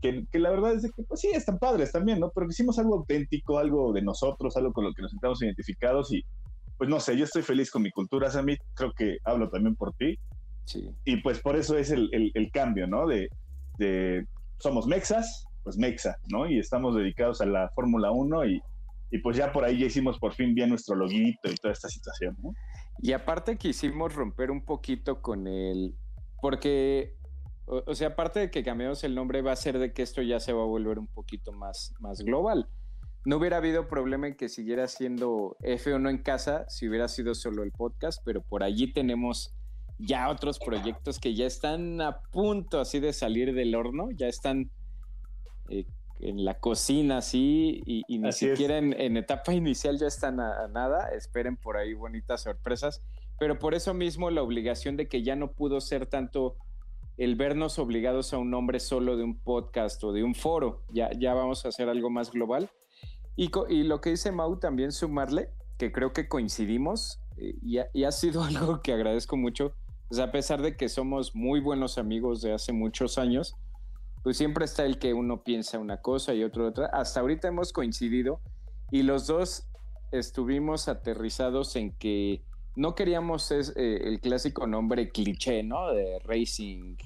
que, 0.00 0.38
la 0.38 0.48
verdad 0.48 0.72
es 0.72 0.90
que 0.90 1.02
pues 1.02 1.20
sí, 1.20 1.28
están 1.28 1.58
padres 1.58 1.92
también, 1.92 2.20
¿no? 2.20 2.30
Pero 2.34 2.48
hicimos 2.48 2.78
algo 2.78 2.94
auténtico, 2.94 3.58
algo 3.58 3.92
de 3.92 4.00
nosotros, 4.00 4.56
algo 4.56 4.72
con 4.72 4.84
lo 4.84 4.94
que 4.94 5.02
nos 5.02 5.10
sentamos 5.10 5.42
identificados 5.42 6.10
y 6.10 6.22
pues 6.78 6.88
no 6.88 6.98
sé, 7.00 7.18
yo 7.18 7.24
estoy 7.24 7.42
feliz 7.42 7.70
con 7.70 7.82
mi 7.82 7.90
cultura, 7.90 8.30
Sammy, 8.30 8.56
creo 8.72 8.94
que 8.96 9.18
hablo 9.24 9.50
también 9.50 9.76
por 9.76 9.92
ti 9.92 10.18
y 11.04 11.16
pues 11.18 11.40
por 11.40 11.56
eso 11.56 11.76
es 11.76 11.90
el, 11.90 12.50
cambio, 12.52 12.86
¿no? 12.86 13.06
De, 13.06 14.26
somos 14.58 14.86
mexas, 14.86 15.44
pues 15.62 15.76
mexa, 15.76 16.16
¿no? 16.30 16.48
Y 16.48 16.58
estamos 16.58 16.94
dedicados 16.96 17.40
a 17.40 17.46
la 17.46 17.70
Fórmula 17.70 18.10
1 18.10 18.46
y, 18.46 18.62
pues 19.22 19.36
ya 19.36 19.52
por 19.52 19.64
ahí 19.64 19.78
ya 19.78 19.86
hicimos 19.86 20.18
por 20.18 20.34
fin 20.34 20.54
bien 20.54 20.70
nuestro 20.70 20.96
loguito 20.96 21.48
y 21.48 21.54
toda 21.54 21.72
esta 21.72 21.88
situación, 21.88 22.36
¿no? 22.42 22.52
Y 23.00 23.12
aparte 23.12 23.56
quisimos 23.56 24.12
romper 24.12 24.50
un 24.50 24.64
poquito 24.64 25.22
con 25.22 25.46
el, 25.46 25.94
porque, 26.40 27.14
o, 27.66 27.94
sea, 27.94 28.08
aparte 28.08 28.40
de 28.40 28.50
que 28.50 28.64
cambiamos 28.64 29.04
el 29.04 29.14
nombre, 29.14 29.40
va 29.40 29.52
a 29.52 29.56
ser 29.56 29.78
de 29.78 29.92
que 29.92 30.02
esto 30.02 30.20
ya 30.20 30.40
se 30.40 30.52
va 30.52 30.62
a 30.62 30.66
volver 30.66 30.98
un 30.98 31.06
poquito 31.06 31.52
más, 31.52 31.94
más 32.00 32.22
global. 32.22 32.68
No 33.24 33.36
hubiera 33.38 33.56
habido 33.56 33.88
problema 33.88 34.26
en 34.26 34.36
que 34.36 34.48
siguiera 34.48 34.86
siendo 34.88 35.56
F1 35.60 36.10
en 36.10 36.18
casa 36.18 36.68
si 36.68 36.88
hubiera 36.88 37.08
sido 37.08 37.34
solo 37.34 37.62
el 37.62 37.70
podcast, 37.70 38.20
pero 38.24 38.42
por 38.42 38.62
allí 38.62 38.92
tenemos 38.92 39.53
ya 39.98 40.28
otros 40.28 40.58
proyectos 40.58 41.18
que 41.18 41.34
ya 41.34 41.46
están 41.46 42.00
a 42.00 42.20
punto 42.20 42.80
así 42.80 43.00
de 43.00 43.12
salir 43.12 43.54
del 43.54 43.74
horno, 43.74 44.10
ya 44.10 44.26
están 44.26 44.70
eh, 45.68 45.86
en 46.20 46.44
la 46.44 46.54
cocina 46.54 47.18
así 47.18 47.82
y, 47.86 48.18
ni 48.18 48.32
siquiera 48.32 48.78
en, 48.78 49.16
etapa 49.16 49.52
inicial 49.52 49.98
ya 49.98 50.06
están 50.06 50.40
a, 50.40 50.68
nada, 50.68 51.10
esperen 51.10 51.56
por 51.56 51.76
ahí 51.76 51.94
bonitas 51.94 52.42
sorpresas, 52.42 53.02
pero 53.38 53.58
por 53.58 53.74
eso 53.74 53.94
mismo 53.94 54.30
la 54.30 54.42
obligación 54.42 54.96
de 54.96 55.08
que 55.08 55.22
ya 55.22 55.36
no 55.36 55.52
pudo 55.52 55.80
ser 55.80 56.06
tanto 56.06 56.56
el 57.16 57.36
vernos 57.36 57.78
obligados 57.78 58.32
a 58.32 58.38
un 58.38 58.50
nombre 58.50 58.80
solo 58.80 59.16
de 59.16 59.22
un 59.22 59.38
podcast 59.38 60.02
o 60.02 60.12
de 60.12 60.24
un 60.24 60.34
foro, 60.34 60.82
ya, 60.92 61.10
ya 61.16 61.34
vamos 61.34 61.64
a 61.64 61.68
hacer 61.68 61.88
algo 61.88 62.10
más 62.10 62.32
global. 62.32 62.70
Y, 63.36 63.50
y 63.68 63.82
lo 63.84 64.00
que 64.00 64.10
dice 64.10 64.32
Mau 64.32 64.58
también 64.58 64.92
sumarle, 64.92 65.50
que 65.78 65.92
creo 65.92 66.12
que 66.12 66.28
coincidimos, 66.28 67.20
eh, 67.36 67.54
y 67.62 68.04
ha 68.04 68.12
sido 68.12 68.42
algo 68.44 68.82
que 68.82 68.92
agradezco 68.92 69.36
mucho, 69.36 69.74
pues 70.08 70.20
a 70.20 70.30
pesar 70.30 70.62
de 70.62 70.76
que 70.76 70.88
somos 70.88 71.34
muy 71.34 71.60
buenos 71.60 71.98
amigos 71.98 72.40
de 72.42 72.52
hace 72.52 72.72
muchos 72.72 73.18
años, 73.18 73.56
pues 74.22 74.36
siempre 74.36 74.64
está 74.64 74.84
el 74.84 74.98
que 74.98 75.12
uno 75.12 75.42
piensa 75.42 75.78
una 75.78 76.00
cosa 76.00 76.34
y 76.34 76.42
otro 76.44 76.66
otra. 76.66 76.86
Hasta 76.86 77.20
ahorita 77.20 77.48
hemos 77.48 77.72
coincidido 77.72 78.40
y 78.90 79.02
los 79.02 79.26
dos 79.26 79.66
estuvimos 80.12 80.88
aterrizados 80.88 81.76
en 81.76 81.92
que 81.92 82.42
no 82.76 82.94
queríamos 82.94 83.50
eh, 83.50 83.62
el 83.76 84.20
clásico 84.20 84.66
nombre 84.66 85.10
cliché, 85.10 85.62
¿no? 85.62 85.92
De 85.92 86.18
racing, 86.24 86.96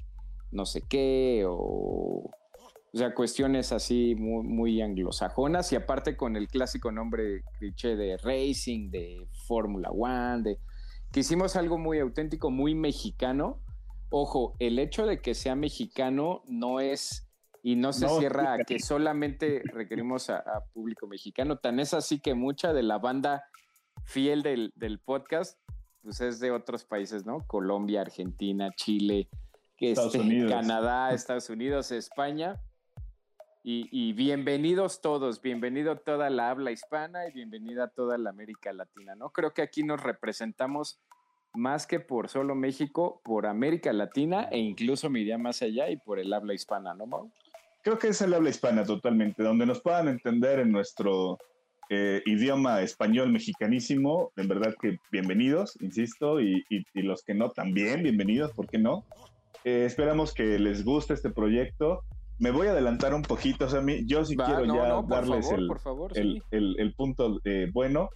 no 0.51 0.65
sé 0.65 0.83
qué, 0.83 1.45
o, 1.47 2.31
o 2.93 2.97
sea, 2.97 3.15
cuestiones 3.15 3.73
así 3.73 4.15
muy, 4.15 4.47
muy 4.47 4.81
anglosajonas 4.81 5.73
y 5.73 5.77
aparte 5.77 6.17
con 6.17 6.37
el 6.37 6.49
clásico 6.49 6.91
nombre 6.91 7.43
cliché 7.59 7.97
de 7.97 8.17
racing, 8.17 8.91
de 8.91 9.27
Fórmula 9.47 9.91
One, 9.91 10.43
de 10.43 10.59
que 11.13 11.21
hicimos 11.21 11.57
algo 11.57 11.79
muy 11.79 11.99
auténtico, 11.99 12.51
muy 12.51 12.75
mexicano. 12.75 13.61
Ojo, 14.11 14.55
el 14.59 14.79
hecho 14.79 15.07
de 15.07 15.21
que 15.21 15.35
sea 15.35 15.55
mexicano 15.55 16.43
no 16.47 16.81
es 16.81 17.29
y 17.63 17.77
no 17.77 17.93
se 17.93 18.09
cierra 18.09 18.55
a 18.55 18.59
que 18.59 18.79
solamente 18.79 19.63
requerimos 19.73 20.31
a, 20.31 20.43
público 20.73 21.07
mexicano. 21.07 21.59
Tan 21.59 21.81
es 21.81 21.93
así 21.93 22.21
que 22.21 22.35
mucha 22.35 22.73
de 22.73 22.83
la 22.83 22.99
banda 22.99 23.45
fiel 24.05 24.43
del, 24.43 25.01
podcast 25.05 25.59
pues 26.03 26.21
es 26.21 26.41
de 26.41 26.51
otros 26.51 26.85
países, 26.85 27.27
¿no? 27.27 27.47
Colombia, 27.47 28.01
Argentina, 28.01 28.71
Chile, 28.77 29.29
este, 29.79 30.47
Canadá, 30.49 31.11
Estados 31.13 31.51
Unidos, 31.51 31.91
España. 31.91 32.61
Y, 33.65 34.13
bienvenidos 34.13 35.03
todos, 35.03 35.43
bienvenido 35.43 35.97
toda 35.97 36.31
la 36.31 36.49
habla 36.51 36.71
hispana 36.71 37.29
y 37.29 37.33
bienvenida 37.33 37.89
toda 37.89 38.17
la 38.17 38.31
América 38.31 38.73
Latina, 38.73 39.15
¿no? 39.15 39.31
Creo 39.31 39.53
que 39.53 39.63
aquí 39.63 39.83
nos 39.83 40.03
representamos 40.03 41.01
más 41.55 41.87
que 41.87 42.01
por 42.01 42.29
solo 42.29 42.55
México, 42.55 43.21
por 43.25 43.47
América 43.47 43.93
Latina 43.93 44.49
e 44.51 44.59
incluso 44.59 45.11
me 45.11 45.21
iría 45.21 45.39
más 45.39 45.61
allá 45.61 45.91
y 45.91 45.97
por 45.97 46.19
el 46.19 46.33
habla 46.33 46.55
hispana, 46.55 46.95
¿no, 46.95 47.07
Mau? 47.07 47.31
Creo 47.83 47.99
que 47.99 48.09
es 48.09 48.23
el 48.23 48.33
habla 48.33 48.51
hispana 48.51 48.85
totalmente, 48.85 49.43
donde 49.43 49.67
nos 49.67 49.83
puedan 49.83 50.09
entender 50.09 50.61
en 50.61 50.71
nuestro 50.71 51.37
eh, 51.91 52.23
idioma 52.27 52.81
español 52.81 53.31
mexicanísimo, 53.33 54.33
en 54.37 54.49
verdad 54.49 54.75
que 54.81 54.99
bienvenidos, 55.11 55.77
insisto, 55.81 56.41
y, 56.41 56.65
los 56.95 57.23
que 57.23 57.35
no 57.35 57.51
también, 57.51 58.03
bienvenidos, 58.03 58.53
¿por 58.53 58.69
qué 58.69 58.79
no? 58.79 59.05
Eh, 59.65 59.85
esperamos 59.85 60.33
que 60.33 60.59
les 60.59 60.85
guste 60.85 61.15
este 61.15 61.31
proyecto 61.31 62.05
me 62.39 62.51
voy 62.51 62.69
a 62.69 62.71
adelantar 62.71 63.15
un 63.15 63.23
poquito, 63.23 63.67
o 63.67 63.69
sea, 63.69 63.83
yo 64.05 64.25
sí 64.25 64.37
quiero 64.37 64.65
ya 64.65 65.03
darles 65.09 65.49
el, 66.51 66.95
punto 66.97 67.41
eh, 67.45 67.69
bueno. 67.73 68.11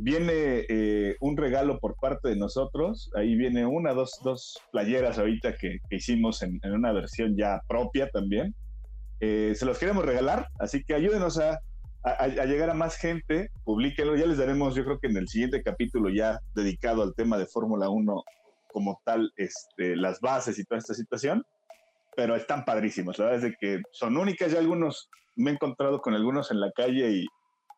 Viene 0.00 0.64
eh, 0.68 1.16
un 1.20 1.36
regalo 1.36 1.80
por 1.80 1.96
parte 1.96 2.28
de 2.28 2.36
nosotros, 2.36 3.10
ahí 3.16 3.34
viene 3.34 3.66
una, 3.66 3.92
dos, 3.92 4.12
dos 4.22 4.56
playeras 4.70 5.18
ahorita 5.18 5.56
que, 5.56 5.78
hicimos 5.90 6.42
en, 6.42 6.60
una 6.64 6.92
versión 6.92 7.36
ya 7.36 7.60
propia 7.66 8.08
también. 8.08 8.54
Eh, 9.20 9.54
se 9.56 9.66
los 9.66 9.78
queremos 9.78 10.04
regalar, 10.04 10.48
así 10.60 10.84
que 10.84 10.94
ayúdenos 10.94 11.40
a, 11.40 11.58
llegar 12.46 12.70
a 12.70 12.74
más 12.74 12.96
gente, 12.96 13.50
publíquenlo, 13.64 14.14
ya 14.14 14.26
les 14.26 14.38
daremos, 14.38 14.76
yo 14.76 14.84
creo 14.84 15.00
que 15.00 15.08
en 15.08 15.16
el 15.16 15.28
siguiente 15.28 15.62
capítulo 15.62 16.08
ya 16.10 16.38
dedicado 16.54 17.02
al 17.02 17.14
tema 17.14 17.36
de 17.36 17.46
Fórmula 17.46 17.90
1 17.90 18.22
como 18.68 19.00
tal, 19.04 19.32
este, 19.36 19.96
las 19.96 20.20
bases 20.20 20.58
y 20.58 20.64
toda 20.64 20.78
esta 20.78 20.94
situación 20.94 21.44
pero 22.18 22.34
están 22.34 22.64
padrísimos. 22.64 23.16
La 23.16 23.26
verdad 23.26 23.44
es 23.44 23.52
de 23.52 23.56
que 23.60 23.82
son 23.92 24.16
únicas. 24.16 24.50
Ya 24.50 24.58
algunos 24.58 25.08
me 25.36 25.52
he 25.52 25.54
encontrado 25.54 26.00
con 26.00 26.14
algunos 26.14 26.50
en 26.50 26.58
la 26.58 26.72
calle 26.72 27.12
y, 27.12 27.26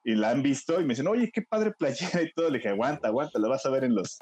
y 0.02 0.14
la 0.14 0.30
han 0.30 0.42
visto 0.42 0.80
y 0.80 0.84
me 0.84 0.94
dicen, 0.94 1.08
oye, 1.08 1.30
qué 1.30 1.42
padre 1.42 1.72
playera 1.78 2.22
y 2.22 2.32
todo. 2.32 2.48
Le 2.48 2.56
dije, 2.56 2.70
aguanta, 2.70 3.08
aguanta, 3.08 3.38
la 3.38 3.50
vas 3.50 3.66
a 3.66 3.70
ver 3.70 3.84
en 3.84 3.94
los, 3.94 4.18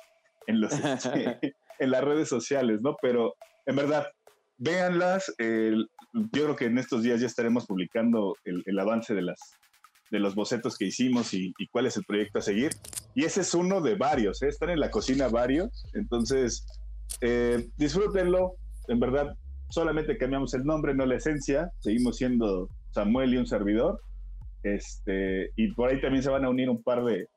en 0.49 0.61
los, 0.61 0.73
este, 0.73 1.39
en 1.79 1.91
las 1.93 2.03
redes 2.03 2.29
sociales, 2.29 2.81
¿no? 2.83 2.97
Pero 3.01 3.37
en 3.67 3.77
verdad, 3.77 4.09
véanlas. 4.57 5.33
yo 5.39 5.87
creo 6.33 6.57
que 6.57 6.65
en 6.65 6.79
estos 6.79 7.05
días 7.05 7.21
ya 7.21 7.29
estaremos 7.29 7.65
publicando 7.67 8.35
el, 8.45 8.65
el 8.67 8.79
avance 8.81 9.15
de 9.15 9.23
las 9.23 9.39
de 10.11 10.19
los 10.19 10.35
bocetos 10.35 10.77
que 10.79 10.87
hicimos 10.87 11.33
y, 11.33 11.53
y, 11.59 11.69
cuál 11.69 11.87
es 11.87 11.97
el 11.97 12.03
proyecto 12.03 12.41
a 12.41 12.43
seguir. 12.43 12.73
Y 13.15 13.25
ese 13.25 13.43
es 13.43 13.55
uno 13.55 13.83
de 13.83 13.95
varios, 13.95 14.43
¿eh? 14.43 14.49
están 14.49 14.71
en 14.71 14.81
la 14.81 14.91
cocina 14.91 15.29
varios. 15.29 15.85
Entonces, 15.93 16.67
eh, 17.21 17.69
disfrútenlo. 17.77 18.55
En 18.89 18.99
verdad, 19.01 19.37
solamente 19.71 20.17
cambiamos 20.17 20.55
el 20.55 20.65
nombre, 20.65 20.95
no 20.95 21.07
la 21.07 21.17
esencia, 21.17 21.71
seguimos 21.79 22.17
siendo 22.17 22.69
Samuel 22.91 23.35
y 23.35 23.37
un 23.37 23.47
servidor. 23.47 24.01
Este, 24.63 25.53
y 25.57 25.73
por 25.73 25.91
ahí 25.91 26.01
también 26.01 26.23
se 26.23 26.31
van 26.31 26.45
a 26.45 26.51
unir 26.51 26.69
un 26.69 26.83
par 26.83 27.05
de, 27.05 27.29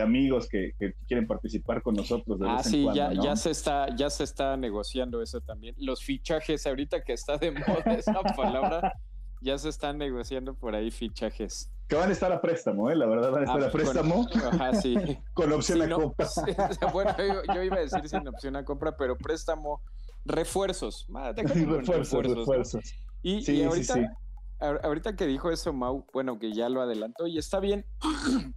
amigos 0.00 0.48
que, 0.48 0.72
quieren 1.06 1.26
participar 1.26 1.82
con 1.82 1.94
nosotros. 1.94 2.38
ah, 2.44 2.62
sí, 2.62 2.86
ya, 2.94 3.12
ya, 3.12 3.36
se 3.36 3.50
está, 3.50 3.94
ya 3.96 4.10
se 4.10 4.24
está 4.24 4.56
negociando 4.56 5.22
eso 5.22 5.40
también. 5.40 5.74
Los 5.78 6.04
fichajes, 6.04 6.66
ahorita 6.66 7.02
que 7.02 7.14
está 7.14 7.38
de 7.38 7.52
moda 7.52 7.82
esa 7.98 8.20
palabra, 8.36 8.92
ya 9.40 9.56
se 9.56 9.68
están 9.68 9.98
negociando 9.98 10.54
por 10.54 10.74
ahí 10.74 10.90
fichajes. 10.90 11.72
Que 11.88 11.96
van 11.96 12.10
a 12.10 12.12
estar 12.12 12.30
a 12.30 12.40
préstamo, 12.42 12.90
¿eh? 12.90 12.96
La 12.96 13.06
verdad, 13.06 13.30
van 13.30 13.42
a 13.42 13.44
estar 13.46 13.62
ah, 13.62 13.66
a 13.66 13.70
préstamo. 13.70 14.28
Con, 14.28 14.42
ajá, 14.42 14.74
sí. 14.74 14.94
con 15.32 15.50
opción 15.52 15.80
a 15.80 15.88
compra. 15.88 16.26
bueno, 16.92 17.14
yo, 17.16 17.54
yo, 17.54 17.62
iba 17.62 17.76
a 17.76 17.80
decir 17.80 18.06
sin 18.06 18.28
opción 18.28 18.56
a 18.56 18.64
compra, 18.64 18.94
pero 18.94 19.16
préstamo 19.16 19.80
refuerzos. 20.24 21.06
refuerzos, 21.36 22.26
refuerzos. 22.26 22.94
Y, 23.22 23.62
ahorita, 23.62 24.16
ahorita 24.60 25.16
que 25.16 25.26
dijo 25.26 25.50
eso 25.50 25.72
Mau, 25.72 26.06
bueno, 26.12 26.38
que 26.38 26.52
ya 26.52 26.68
lo 26.68 26.80
adelantó 26.80 27.26
y 27.26 27.38
está 27.38 27.60
bien. 27.60 27.84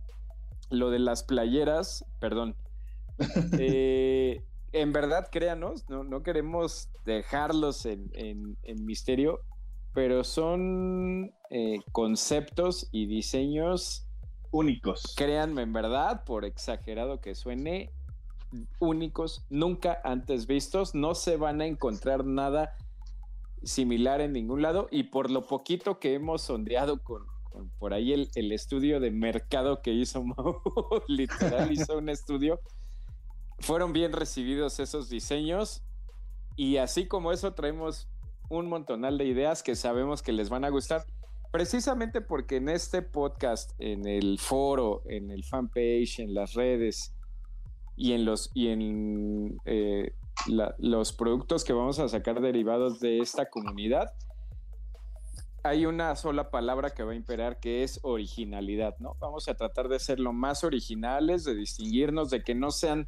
lo 0.71 0.89
de 0.89 0.99
las 0.99 1.23
playeras, 1.23 2.05
perdón. 2.19 2.55
Eh, 3.59 4.43
en 4.71 4.93
verdad, 4.93 5.27
créanos, 5.31 5.87
no, 5.89 6.03
no 6.03 6.23
queremos 6.23 6.89
dejarlos 7.05 7.85
en, 7.85 8.57
misterio, 8.77 9.41
pero 9.93 10.23
son 10.23 11.31
eh, 11.51 11.79
conceptos 11.91 12.87
y 12.91 13.05
diseños 13.05 14.07
únicos. 14.49 15.13
Créanme, 15.15 15.61
en 15.63 15.73
verdad, 15.73 16.23
por 16.23 16.45
exagerado 16.45 17.19
que 17.19 17.35
suene, 17.35 17.91
únicos, 18.79 19.45
nunca 19.49 19.99
antes 20.03 20.47
vistos. 20.47 20.95
No 20.95 21.15
se 21.15 21.37
van 21.37 21.61
a 21.61 21.65
encontrar 21.65 22.25
nada 22.25 22.75
similar 23.63 24.21
en 24.21 24.33
ningún 24.33 24.61
lado 24.61 24.87
y 24.91 25.03
por 25.03 25.29
lo 25.29 25.45
poquito 25.45 25.99
que 25.99 26.13
hemos 26.13 26.41
sondeado 26.41 27.03
con, 27.03 27.25
por 27.77 27.93
ahí 27.93 28.13
el, 28.13 28.51
estudio 28.51 28.99
de 28.99 29.11
mercado 29.11 29.81
que 29.81 29.93
hizo 29.93 30.23
Mau, 30.23 30.61
literal 31.07 31.71
hizo 31.71 31.97
un 31.97 32.09
estudio, 32.09 32.59
fueron 33.59 33.93
bien 33.93 34.13
recibidos 34.13 34.79
esos 34.79 35.09
diseños 35.09 35.83
y 36.55 36.77
así 36.77 37.07
como 37.07 37.31
eso 37.31 37.53
traemos 37.53 38.09
un 38.49 38.67
montonal 38.67 39.17
de 39.17 39.25
ideas 39.25 39.63
que 39.63 39.75
sabemos 39.75 40.21
que 40.21 40.33
les 40.33 40.49
van 40.49 40.65
a 40.65 40.69
gustar. 40.69 41.05
Precisamente 41.51 42.21
porque 42.21 42.57
en 42.57 42.69
este 42.69 43.01
podcast, 43.01 43.71
en 43.79 44.07
el 44.07 44.39
foro, 44.39 45.01
en 45.05 45.31
el 45.31 45.43
fanpage, 45.43 46.19
en 46.19 46.33
las 46.33 46.53
redes, 46.53 47.13
y 48.01 48.13
en 48.13 48.25
los, 48.25 48.49
y 48.55 48.69
en, 48.69 49.61
eh, 49.65 50.15
los 50.79 51.13
productos 51.13 51.63
que 51.63 51.71
vamos 51.71 51.99
a 51.99 52.09
sacar 52.09 52.41
derivados 52.41 52.99
de 52.99 53.19
esta 53.19 53.47
comunidad, 53.47 54.11
hay 55.63 55.85
una 55.85 56.15
sola 56.15 56.49
palabra 56.49 56.89
que 56.89 57.03
va 57.03 57.11
a 57.11 57.15
imperar 57.15 57.59
que 57.59 57.83
es 57.83 57.99
originalidad, 58.01 58.95
¿no? 58.97 59.15
Vamos 59.19 59.47
a 59.47 59.53
tratar 59.53 59.87
de 59.87 59.99
ser 59.99 60.19
lo 60.19 60.33
más 60.33 60.63
originales, 60.63 61.43
de 61.43 61.53
distinguirnos, 61.53 62.31
de 62.31 62.43
que 62.43 62.55
no 62.55 62.71
sean 62.71 63.07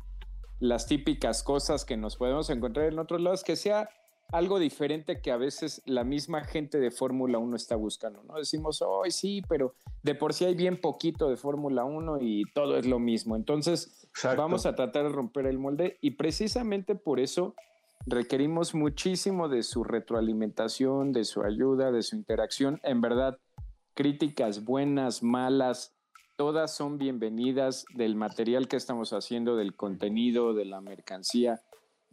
las 0.60 0.86
típicas 0.86 1.42
cosas 1.42 1.86
que 1.86 1.98
nos 1.98 2.16
podemos 2.16 2.52
encontrar 2.52 2.86
en 2.86 3.00
otros 3.00 3.20
lados, 3.20 3.44
que 3.44 3.56
sea 3.56 3.90
algo 4.34 4.58
diferente 4.58 5.22
que 5.22 5.32
a 5.32 5.38
veces 5.38 5.84
la 5.86 6.04
misma 6.04 6.44
gente 6.44 6.80
de 6.80 6.90
Fórmula 6.90 7.38
1 7.38 7.56
está 7.56 7.76
buscando, 7.76 8.24
¿no? 8.24 8.40
Decimos, 8.40 8.82
hoy 8.82 9.12
sí, 9.12 9.44
pero 9.48 9.76
de 10.02 10.16
por 10.16 10.34
sí 10.34 10.44
hay 10.44 10.56
bien 10.56 10.82
poquito 10.82 11.30
de 11.30 11.38
Fórmula 11.38 11.86
1 11.86 12.18
y 12.20 12.44
todo 12.52 12.76
es 12.78 12.88
lo 12.88 12.98
mismo. 12.98 13.36
Entonces, 13.36 14.10
vamos 14.36 14.66
a 14.66 14.74
tratar 14.74 15.04
de 15.04 15.10
romper 15.10 15.46
el 15.46 15.60
molde 15.60 16.00
y 16.02 16.12
precisamente 16.12 16.96
por 16.96 17.20
eso 17.20 17.54
requerimos 18.08 18.74
muchísimo 18.74 19.50
de 19.50 19.62
su 19.62 19.84
retroalimentación, 19.84 21.14
de 21.14 21.26
su 21.26 21.44
ayuda, 21.44 21.92
de 21.92 22.02
su 22.02 22.16
interacción. 22.16 22.80
En 22.82 23.02
verdad, 23.02 23.38
críticas 23.94 24.64
buenas, 24.64 25.22
malas, 25.22 25.94
todas 26.38 26.76
son 26.76 26.98
bienvenidas 26.98 27.86
del 27.94 28.16
material 28.16 28.68
que 28.68 28.78
estamos 28.78 29.14
haciendo, 29.14 29.56
del 29.56 29.76
contenido, 29.76 30.56
de 30.56 30.66
la 30.66 30.82
mercancía 30.82 31.62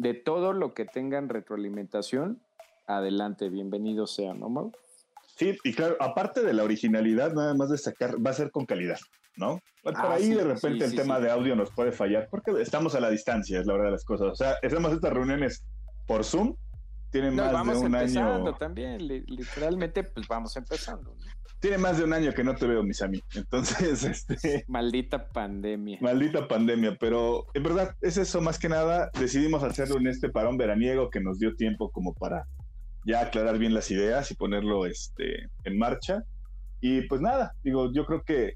de 0.00 0.14
todo 0.14 0.54
lo 0.54 0.72
que 0.72 0.86
tengan 0.86 1.28
retroalimentación, 1.28 2.40
adelante, 2.86 3.50
bienvenido 3.50 4.06
sea, 4.06 4.32
¿no, 4.32 4.48
Mau? 4.48 4.72
Sí, 5.36 5.58
y 5.62 5.74
claro, 5.74 5.96
aparte 6.00 6.40
de 6.40 6.54
la 6.54 6.64
originalidad, 6.64 7.34
nada 7.34 7.52
más 7.52 7.68
destacar, 7.68 8.14
va 8.24 8.30
a 8.30 8.34
ser 8.34 8.50
con 8.50 8.64
calidad, 8.64 8.98
¿no? 9.36 9.60
Por 9.82 9.94
ah, 9.96 10.14
ahí 10.14 10.30
de 10.30 10.44
repente 10.44 10.86
el 10.86 10.96
tema 10.96 11.20
de 11.20 11.30
audio 11.30 11.54
nos 11.54 11.70
puede 11.70 11.92
fallar, 11.92 12.28
porque 12.30 12.50
estamos 12.62 12.94
a 12.94 13.00
la 13.00 13.10
distancia, 13.10 13.60
es 13.60 13.66
la 13.66 13.74
verdad 13.74 13.88
de 13.88 13.92
las 13.92 14.04
cosas. 14.04 14.28
O 14.28 14.34
sea, 14.34 14.56
hacemos 14.62 14.90
estas 14.92 15.12
reuniones 15.12 15.66
por 16.06 16.24
Zoom, 16.24 16.56
tienen 17.10 17.36
más 17.36 17.66
de 17.66 17.76
un 17.76 17.94
año. 17.94 18.54
también, 18.54 19.06
literalmente, 19.06 20.04
pues 20.04 20.26
vamos 20.26 20.56
empezando. 20.56 21.14
¿no? 21.14 21.39
Tiene 21.60 21.76
más 21.76 21.98
de 21.98 22.04
un 22.04 22.12
año 22.14 22.32
que 22.32 22.42
no 22.42 22.54
te 22.54 22.66
veo, 22.66 22.82
mis 22.82 23.02
amigos. 23.02 23.28
Entonces, 23.36 24.04
este. 24.04 24.64
Maldita 24.66 25.28
pandemia. 25.28 25.98
Maldita 26.00 26.48
pandemia, 26.48 26.96
pero 26.98 27.46
en 27.52 27.62
verdad 27.62 27.94
es 28.00 28.16
eso 28.16 28.40
más 28.40 28.58
que 28.58 28.68
nada. 28.68 29.10
Decidimos 29.18 29.62
hacerlo 29.62 29.98
en 29.98 30.06
este 30.06 30.30
parón 30.30 30.56
veraniego 30.56 31.10
que 31.10 31.20
nos 31.20 31.38
dio 31.38 31.54
tiempo 31.54 31.90
como 31.90 32.14
para 32.14 32.46
ya 33.04 33.20
aclarar 33.20 33.58
bien 33.58 33.74
las 33.74 33.90
ideas 33.90 34.30
y 34.30 34.34
ponerlo 34.34 34.86
este, 34.86 35.48
en 35.64 35.78
marcha. 35.78 36.22
Y 36.80 37.02
pues 37.02 37.20
nada, 37.20 37.52
digo, 37.62 37.92
yo 37.92 38.06
creo 38.06 38.22
que 38.22 38.54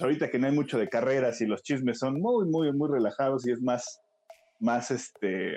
ahorita 0.00 0.30
que 0.30 0.38
no 0.38 0.46
hay 0.46 0.54
mucho 0.54 0.78
de 0.78 0.88
carreras 0.88 1.40
y 1.40 1.46
los 1.46 1.62
chismes 1.62 1.98
son 1.98 2.20
muy, 2.20 2.46
muy, 2.46 2.72
muy 2.72 2.88
relajados 2.90 3.46
y 3.46 3.52
es 3.52 3.60
más, 3.60 4.00
más 4.58 4.90
este 4.90 5.56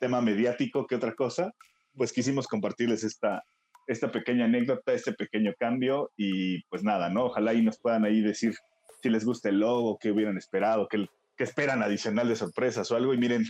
tema 0.00 0.20
mediático 0.20 0.86
que 0.86 0.96
otra 0.96 1.14
cosa, 1.14 1.50
pues 1.96 2.12
quisimos 2.12 2.46
compartirles 2.46 3.04
esta, 3.04 3.42
esta 3.86 4.10
pequeña 4.10 4.46
anécdota, 4.46 4.92
este 4.92 5.12
pequeño 5.12 5.52
cambio 5.58 6.10
y 6.16 6.62
pues 6.64 6.82
nada, 6.82 7.08
¿no? 7.10 7.26
Ojalá 7.26 7.54
y 7.54 7.62
nos 7.62 7.78
puedan 7.78 8.04
ahí 8.04 8.20
decir 8.20 8.54
si 9.02 9.10
les 9.10 9.24
gusta 9.24 9.48
el 9.48 9.60
logo, 9.60 9.98
qué 9.98 10.10
hubieran 10.10 10.38
esperado, 10.38 10.88
qué, 10.88 11.06
qué 11.36 11.44
esperan 11.44 11.82
adicional 11.82 12.28
de 12.28 12.36
sorpresas 12.36 12.90
o 12.90 12.96
algo 12.96 13.12
y 13.12 13.18
miren, 13.18 13.44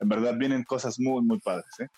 en 0.00 0.08
verdad 0.08 0.36
vienen 0.36 0.64
cosas 0.64 0.98
muy, 1.00 1.22
muy 1.22 1.40
padres, 1.40 1.80
¿eh? 1.80 1.88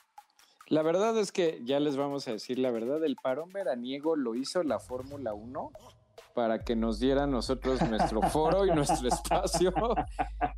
La 0.69 0.83
verdad 0.83 1.19
es 1.19 1.31
que 1.31 1.61
ya 1.65 1.79
les 1.79 1.99
vamos 1.99 2.27
a 2.27 2.33
decir 2.33 2.59
la 2.59 2.71
verdad, 2.71 3.05
el 3.05 3.17
parón 3.17 3.51
veraniego 3.53 4.17
lo 4.17 4.35
hizo 4.35 4.63
la 4.63 4.79
Fórmula 4.79 5.35
1 5.35 5.71
para 6.35 6.65
que 6.65 6.75
nos 6.75 6.99
diera 6.99 7.27
nosotros 7.27 7.81
nuestro 7.89 8.23
foro 8.31 8.65
y 8.67 8.71
nuestro 8.71 9.09
espacio 9.09 9.73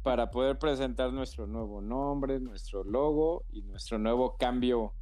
para 0.05 0.31
poder 0.31 0.59
presentar 0.59 1.13
nuestro 1.13 1.49
nuevo 1.49 1.81
nombre, 1.81 2.39
nuestro 2.39 2.85
logo 2.85 3.45
y 3.51 3.63
nuestro 3.63 3.99
nuevo 3.99 4.37
cambio 4.39 4.93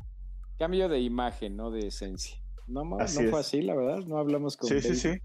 Cambio 0.59 0.89
de 0.89 1.01
imagen, 1.01 1.57
no 1.57 1.71
de 1.71 1.89
esencia. 1.89 2.39
No, 2.67 2.85
no 2.85 3.07
fue 3.07 3.41
así, 3.41 3.63
la 3.63 3.75
verdad. 3.75 4.05
No 4.07 4.19
hablamos 4.19 4.57
con, 4.57 4.69
sí, 4.69 4.81
sí, 4.81 4.95
sí. 4.97 5.19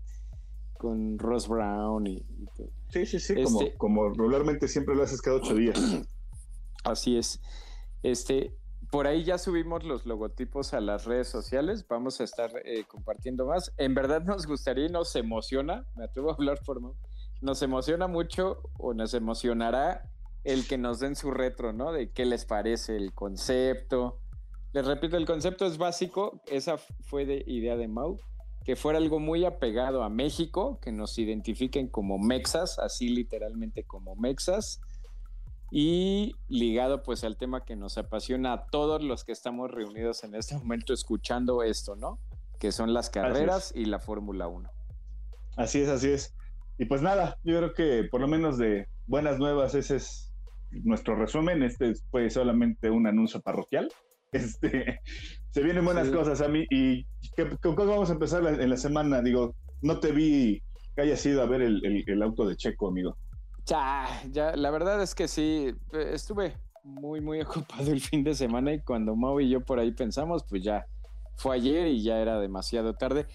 con 0.78 1.18
Ross 1.20 1.48
Brown 1.48 2.08
y, 2.08 2.26
Sí, 2.90 3.06
sí, 3.06 3.20
sí, 3.20 3.36
como, 3.44 3.62
este 3.62 3.78
como 3.78 4.10
regularmente 4.10 4.68
siempre 4.68 4.96
lo 4.96 5.04
haces 5.04 5.22
cada 5.22 5.38
ocho 5.38 5.54
días. 5.56 5.78
Así 6.84 7.18
es. 7.18 7.40
Este, 8.02 8.56
por 8.90 9.06
ahí 9.06 9.24
ya 9.24 9.38
subimos 9.38 9.84
los 9.84 10.06
logotipos 10.06 10.74
a 10.74 10.82
las 10.82 11.06
redes 11.06 11.28
sociales. 11.28 11.86
Vamos 11.88 12.20
a 12.20 12.24
estar 12.24 12.52
eh, 12.66 12.86
compartiendo 12.88 13.46
más. 13.46 13.72
En 13.78 13.94
verdad 13.94 14.24
nos 14.24 14.48
gustaría 14.48 14.88
y 14.88 14.90
nos 14.90 15.16
emociona, 15.16 15.86
me 15.96 16.06
atrevo 16.06 16.32
a 16.32 16.34
hablar 16.34 16.60
por 16.66 16.82
nos 17.42 17.62
emociona 17.62 18.08
mucho 18.08 18.62
o 18.78 18.94
nos 18.94 19.14
emocionará 19.14 20.10
el 20.44 20.68
que 20.68 20.78
nos 20.78 21.00
den 21.00 21.16
su 21.16 21.32
retro, 21.32 21.74
¿no? 21.74 21.92
De 21.92 22.12
qué 22.12 22.26
les 22.26 22.46
parece 22.46 22.96
el 22.96 23.14
concepto. 23.14 24.20
Les 24.74 24.86
repito, 24.86 25.18
el 25.18 25.26
concepto 25.26 25.66
es 25.66 25.78
básico. 25.78 26.42
Esa 26.48 26.78
fue 26.78 27.26
de 27.26 27.44
idea 27.48 27.76
de 27.76 27.88
Mau. 27.88 28.20
Que 28.64 28.76
fuera 28.76 29.00
algo 29.00 29.20
muy 29.20 29.46
apegado 29.46 30.04
a 30.04 30.10
México, 30.10 30.80
que 30.82 30.92
nos 30.92 31.18
identifiquen 31.18 31.88
como 31.88 32.20
mexas, 32.20 32.78
así 32.78 33.10
literalmente 33.10 33.84
como 33.84 34.16
mexas 34.16 34.80
y 35.72 36.36
ligado 36.48 37.04
pues 37.04 37.24
al 37.24 37.38
tema 37.38 37.64
que 37.64 37.76
nos 37.76 37.98
apasiona 37.98 38.54
a 38.54 38.66
todos 38.68 39.04
los 39.04 39.24
que 39.24 39.32
estamos 39.32 39.70
reunidos 39.70 40.24
en 40.24 40.36
este 40.36 40.56
momento 40.58 40.94
escuchando 40.94 41.64
esto, 41.64 41.96
¿no? 41.96 42.20
Que 42.60 42.72
son 42.72 42.94
las 42.94 43.10
carreras 43.10 43.72
y 43.76 43.86
la 43.86 44.00
Fórmula 44.00 44.48
1. 44.48 44.70
Así 45.58 45.82
es, 45.82 45.90
así 45.90 46.10
es. 46.10 46.36
Y 46.78 46.86
pues 46.86 47.02
nada, 47.02 47.38
yo 47.44 47.58
creo 47.58 47.74
que 47.74 48.08
por 48.10 48.22
lo 48.22 48.28
menos 48.28 48.58
de 48.58 48.88
buenas 49.06 49.38
nuevas 49.38 49.76
ese 49.76 49.98
es 49.98 50.34
nuestro 50.72 51.16
resumen. 51.16 51.62
Este 51.64 51.94
fue 52.10 52.30
solamente 52.30 52.90
un 52.90 53.08
anuncio 53.08 53.42
parroquial. 53.42 53.92
Este, 54.32 55.02
se 55.50 55.64
vienen 55.64 55.84
buenas 55.84 56.10
cosas 56.10 56.42
a 56.42 56.48
mí. 56.48 56.66
¿Y 56.70 57.04
con 57.62 57.76
qué 57.76 57.86
vamos 57.86 58.10
a 58.10 58.14
empezar 58.14 58.46
en 58.46 58.70
la 58.70 58.78
semana? 58.78 59.22
Digo, 59.22 59.56
no 59.82 60.00
te 60.00 60.12
vi 60.12 60.62
que 60.96 61.02
hayas 61.02 61.26
ido 61.26 61.42
a 61.42 61.46
ver 61.46 61.62
el 61.62 62.24
auto 62.24 62.48
de 62.48 62.56
Checo, 62.56 62.90
amigo. 62.90 63.18
Ya, 63.70 64.08
ya, 64.32 64.56
la 64.56 64.72
verdad 64.72 65.00
es 65.02 65.14
que 65.14 65.28
sí, 65.28 65.72
estuve 65.94 66.58
muy, 66.84 67.22
muy 67.22 67.42
ocupado 67.42 67.92
el 67.92 68.02
fin 68.02 68.24
de 68.24 68.34
semana 68.34 68.74
y 68.74 68.82
cuando 68.82 69.16
Mau 69.16 69.40
y 69.40 69.50
yo 69.50 69.62
por 69.62 69.80
ahí 69.80 69.92
pensamos, 69.92 70.44
pues 70.50 70.64
ya 70.64 70.88
fue 71.36 71.56
ayer 71.56 71.88
y 71.88 72.02
ya 72.02 72.20
era 72.20 72.40
demasiado 72.40 72.96
tarde. 72.96 73.28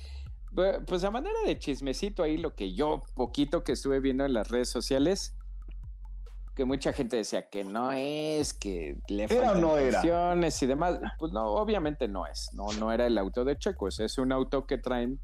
Pues 0.87 1.03
a 1.03 1.11
manera 1.11 1.39
de 1.47 1.59
chismecito 1.59 2.23
ahí, 2.23 2.37
lo 2.37 2.55
que 2.55 2.75
yo 2.75 3.03
poquito 3.15 3.65
que 3.65 3.73
estuve 3.73 3.99
viendo 3.99 4.25
en 4.25 4.35
las 4.35 4.49
redes 4.49 4.69
sociales, 4.69 5.37
que 6.55 6.65
mucha 6.65 6.93
gente 6.93 7.17
decía 7.17 7.49
que 7.49 7.65
no 7.65 7.93
es, 7.93 8.55
que 8.55 8.97
le 9.09 9.29
faltan 9.29 9.61
no 9.61 9.81
y 9.81 10.67
demás. 10.67 11.01
Pues 11.19 11.33
no, 11.33 11.47
obviamente 11.47 12.09
no 12.09 12.27
es. 12.27 12.51
No, 12.53 12.73
no 12.79 12.93
era 12.93 13.07
el 13.07 13.19
auto 13.19 13.45
de 13.45 13.59
Checo, 13.59 13.89
es 13.89 14.19
un 14.19 14.33
auto 14.33 14.67
que 14.67 14.79
traen 14.79 15.21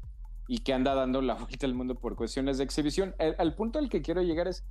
y 0.47 0.59
que 0.59 0.73
anda 0.73 0.93
dando 0.93 1.21
la 1.21 1.33
vuelta 1.35 1.65
al 1.65 1.73
mundo 1.73 1.95
por 1.95 2.15
cuestiones 2.15 2.57
de 2.57 2.65
exhibición. 2.65 3.15
al 3.19 3.55
punto 3.55 3.79
al 3.79 3.89
que 3.89 4.01
quiero 4.01 4.21
llegar 4.21 4.47
es, 4.47 4.65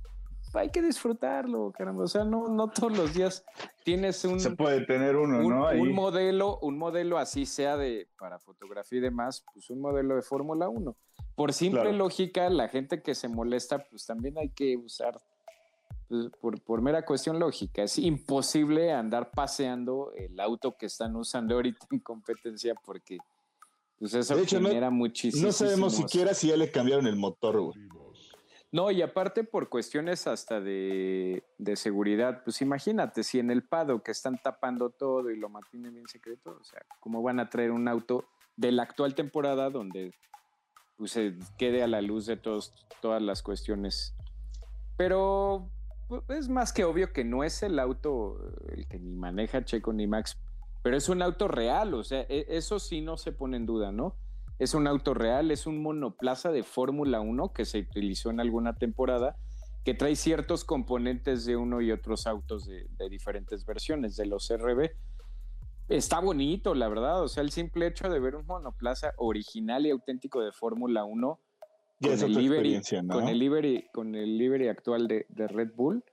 hay 0.53 0.69
que 0.69 0.81
disfrutarlo, 0.81 1.71
caramba. 1.71 2.03
O 2.03 2.07
sea, 2.07 2.23
no, 2.23 2.47
no 2.49 2.69
todos 2.69 2.97
los 2.97 3.13
días 3.13 3.43
tienes 3.83 4.23
un. 4.25 4.39
Se 4.39 4.51
puede 4.51 4.85
tener 4.85 5.15
uno, 5.15 5.41
¿no? 5.41 5.69
Un 5.69 5.93
modelo, 5.93 6.59
un 6.59 6.77
modelo 6.77 7.17
así 7.17 7.45
sea 7.45 7.77
de 7.77 8.07
para 8.19 8.37
fotografía 8.39 8.99
y 8.99 9.01
demás, 9.01 9.43
pues 9.53 9.69
un 9.69 9.79
modelo 9.81 10.15
de 10.15 10.21
Fórmula 10.21 10.69
1. 10.69 10.95
Por 11.35 11.53
simple 11.53 11.93
lógica, 11.93 12.49
la 12.49 12.67
gente 12.67 13.01
que 13.01 13.15
se 13.15 13.27
molesta, 13.27 13.79
pues 13.89 14.05
también 14.05 14.37
hay 14.37 14.49
que 14.49 14.77
usar. 14.77 15.19
Pues, 16.11 16.27
por, 16.41 16.61
por 16.61 16.81
mera 16.81 17.05
cuestión 17.05 17.39
lógica, 17.39 17.83
es 17.83 17.97
imposible 17.97 18.91
andar 18.91 19.31
paseando 19.31 20.11
el 20.13 20.37
auto 20.41 20.75
que 20.77 20.87
están 20.87 21.15
usando 21.15 21.55
ahorita 21.55 21.87
en 21.89 21.99
competencia 21.99 22.75
porque 22.83 23.17
pues 23.97 24.13
eso 24.15 24.35
genera 24.45 24.89
muchísimo. 24.89 25.45
No 25.45 25.53
sabemos 25.53 25.95
siquiera 25.95 26.33
si 26.33 26.49
ya 26.49 26.57
le 26.57 26.69
cambiaron 26.69 27.07
el 27.07 27.15
motor, 27.15 27.61
güey. 27.61 27.87
No, 28.73 28.91
y 28.91 29.01
aparte 29.01 29.45
por 29.45 29.69
cuestiones 29.69 30.27
hasta 30.27 30.59
de, 30.59 31.45
seguridad, 31.75 32.43
pues 32.43 32.61
imagínate, 32.61 33.23
si 33.23 33.39
en 33.39 33.49
el 33.49 33.63
Pado 33.63 34.03
que 34.03 34.11
están 34.11 34.37
tapando 34.37 34.89
todo 34.89 35.31
y 35.31 35.37
lo 35.37 35.47
mantienen 35.47 35.93
bien 35.93 36.09
secreto, 36.09 36.57
o 36.59 36.63
sea, 36.65 36.81
¿cómo 36.99 37.21
van 37.21 37.39
a 37.39 37.49
traer 37.49 37.71
un 37.71 37.87
auto 37.87 38.25
de 38.57 38.73
la 38.73 38.83
actual 38.83 39.15
temporada 39.15 39.69
donde 39.69 40.13
pues, 40.97 41.11
se 41.11 41.37
quede 41.57 41.83
a 41.83 41.87
la 41.87 42.01
luz 42.01 42.25
de 42.25 42.35
todos, 42.35 42.73
todas 43.01 43.21
las 43.21 43.41
cuestiones? 43.41 44.13
Pero 44.97 45.71
es 46.29 46.49
más 46.49 46.73
que 46.73 46.83
obvio 46.83 47.13
que 47.13 47.23
no 47.23 47.43
es 47.43 47.63
el 47.63 47.79
auto 47.79 48.37
el 48.69 48.87
que 48.87 48.99
ni 48.99 49.15
maneja 49.15 49.63
Checo 49.63 49.93
ni 49.93 50.07
Max, 50.07 50.37
pero 50.83 50.97
es 50.97 51.09
un 51.09 51.21
auto 51.21 51.47
real, 51.47 51.93
o 51.93 52.03
sea, 52.03 52.21
e, 52.29 52.45
eso 52.49 52.79
sí 52.79 53.01
no 53.01 53.17
se 53.17 53.31
pone 53.31 53.57
en 53.57 53.65
duda, 53.65 53.91
¿no? 53.91 54.15
Es 54.59 54.73
un 54.73 54.87
auto 54.87 55.13
real, 55.13 55.51
es 55.51 55.65
un 55.65 55.81
monoplaza 55.81 56.51
de 56.51 56.63
Fórmula 56.63 57.19
1 57.19 57.53
que 57.53 57.65
se 57.65 57.79
utilizó 57.79 58.29
en 58.29 58.39
alguna 58.39 58.75
temporada, 58.75 59.35
que 59.83 59.93
trae 59.93 60.15
ciertos 60.15 60.63
componentes 60.63 61.45
de 61.45 61.57
uno 61.57 61.81
y 61.81 61.91
otros 61.91 62.27
autos 62.27 62.67
de, 62.67 62.87
diferentes 63.09 63.65
versiones 63.65 64.15
de 64.15 64.27
los 64.27 64.51
RB. 64.55 64.91
Está 65.89 66.19
bonito, 66.19 66.75
la 66.75 66.87
verdad. 66.87 67.23
O 67.23 67.27
sea, 67.27 67.41
el 67.41 67.51
simple 67.51 67.87
hecho 67.87 68.07
de 68.07 68.19
ver 68.19 68.35
un 68.35 68.45
monoplaza 68.45 69.13
original 69.17 69.87
y 69.87 69.89
auténtico 69.89 70.41
de 70.41 70.51
Fórmula 70.51 71.03
1 71.03 71.39
con, 72.01 72.11
el 72.11 72.33
livery, 72.33 72.81
con, 73.07 73.27
el 73.27 73.39
livery, 73.39 73.87
con 73.93 74.15
el 74.15 74.37
livery 74.37 74.67
actual 74.67 75.07
de, 75.07 75.25
Red 75.29 75.71
Bull 75.75 76.03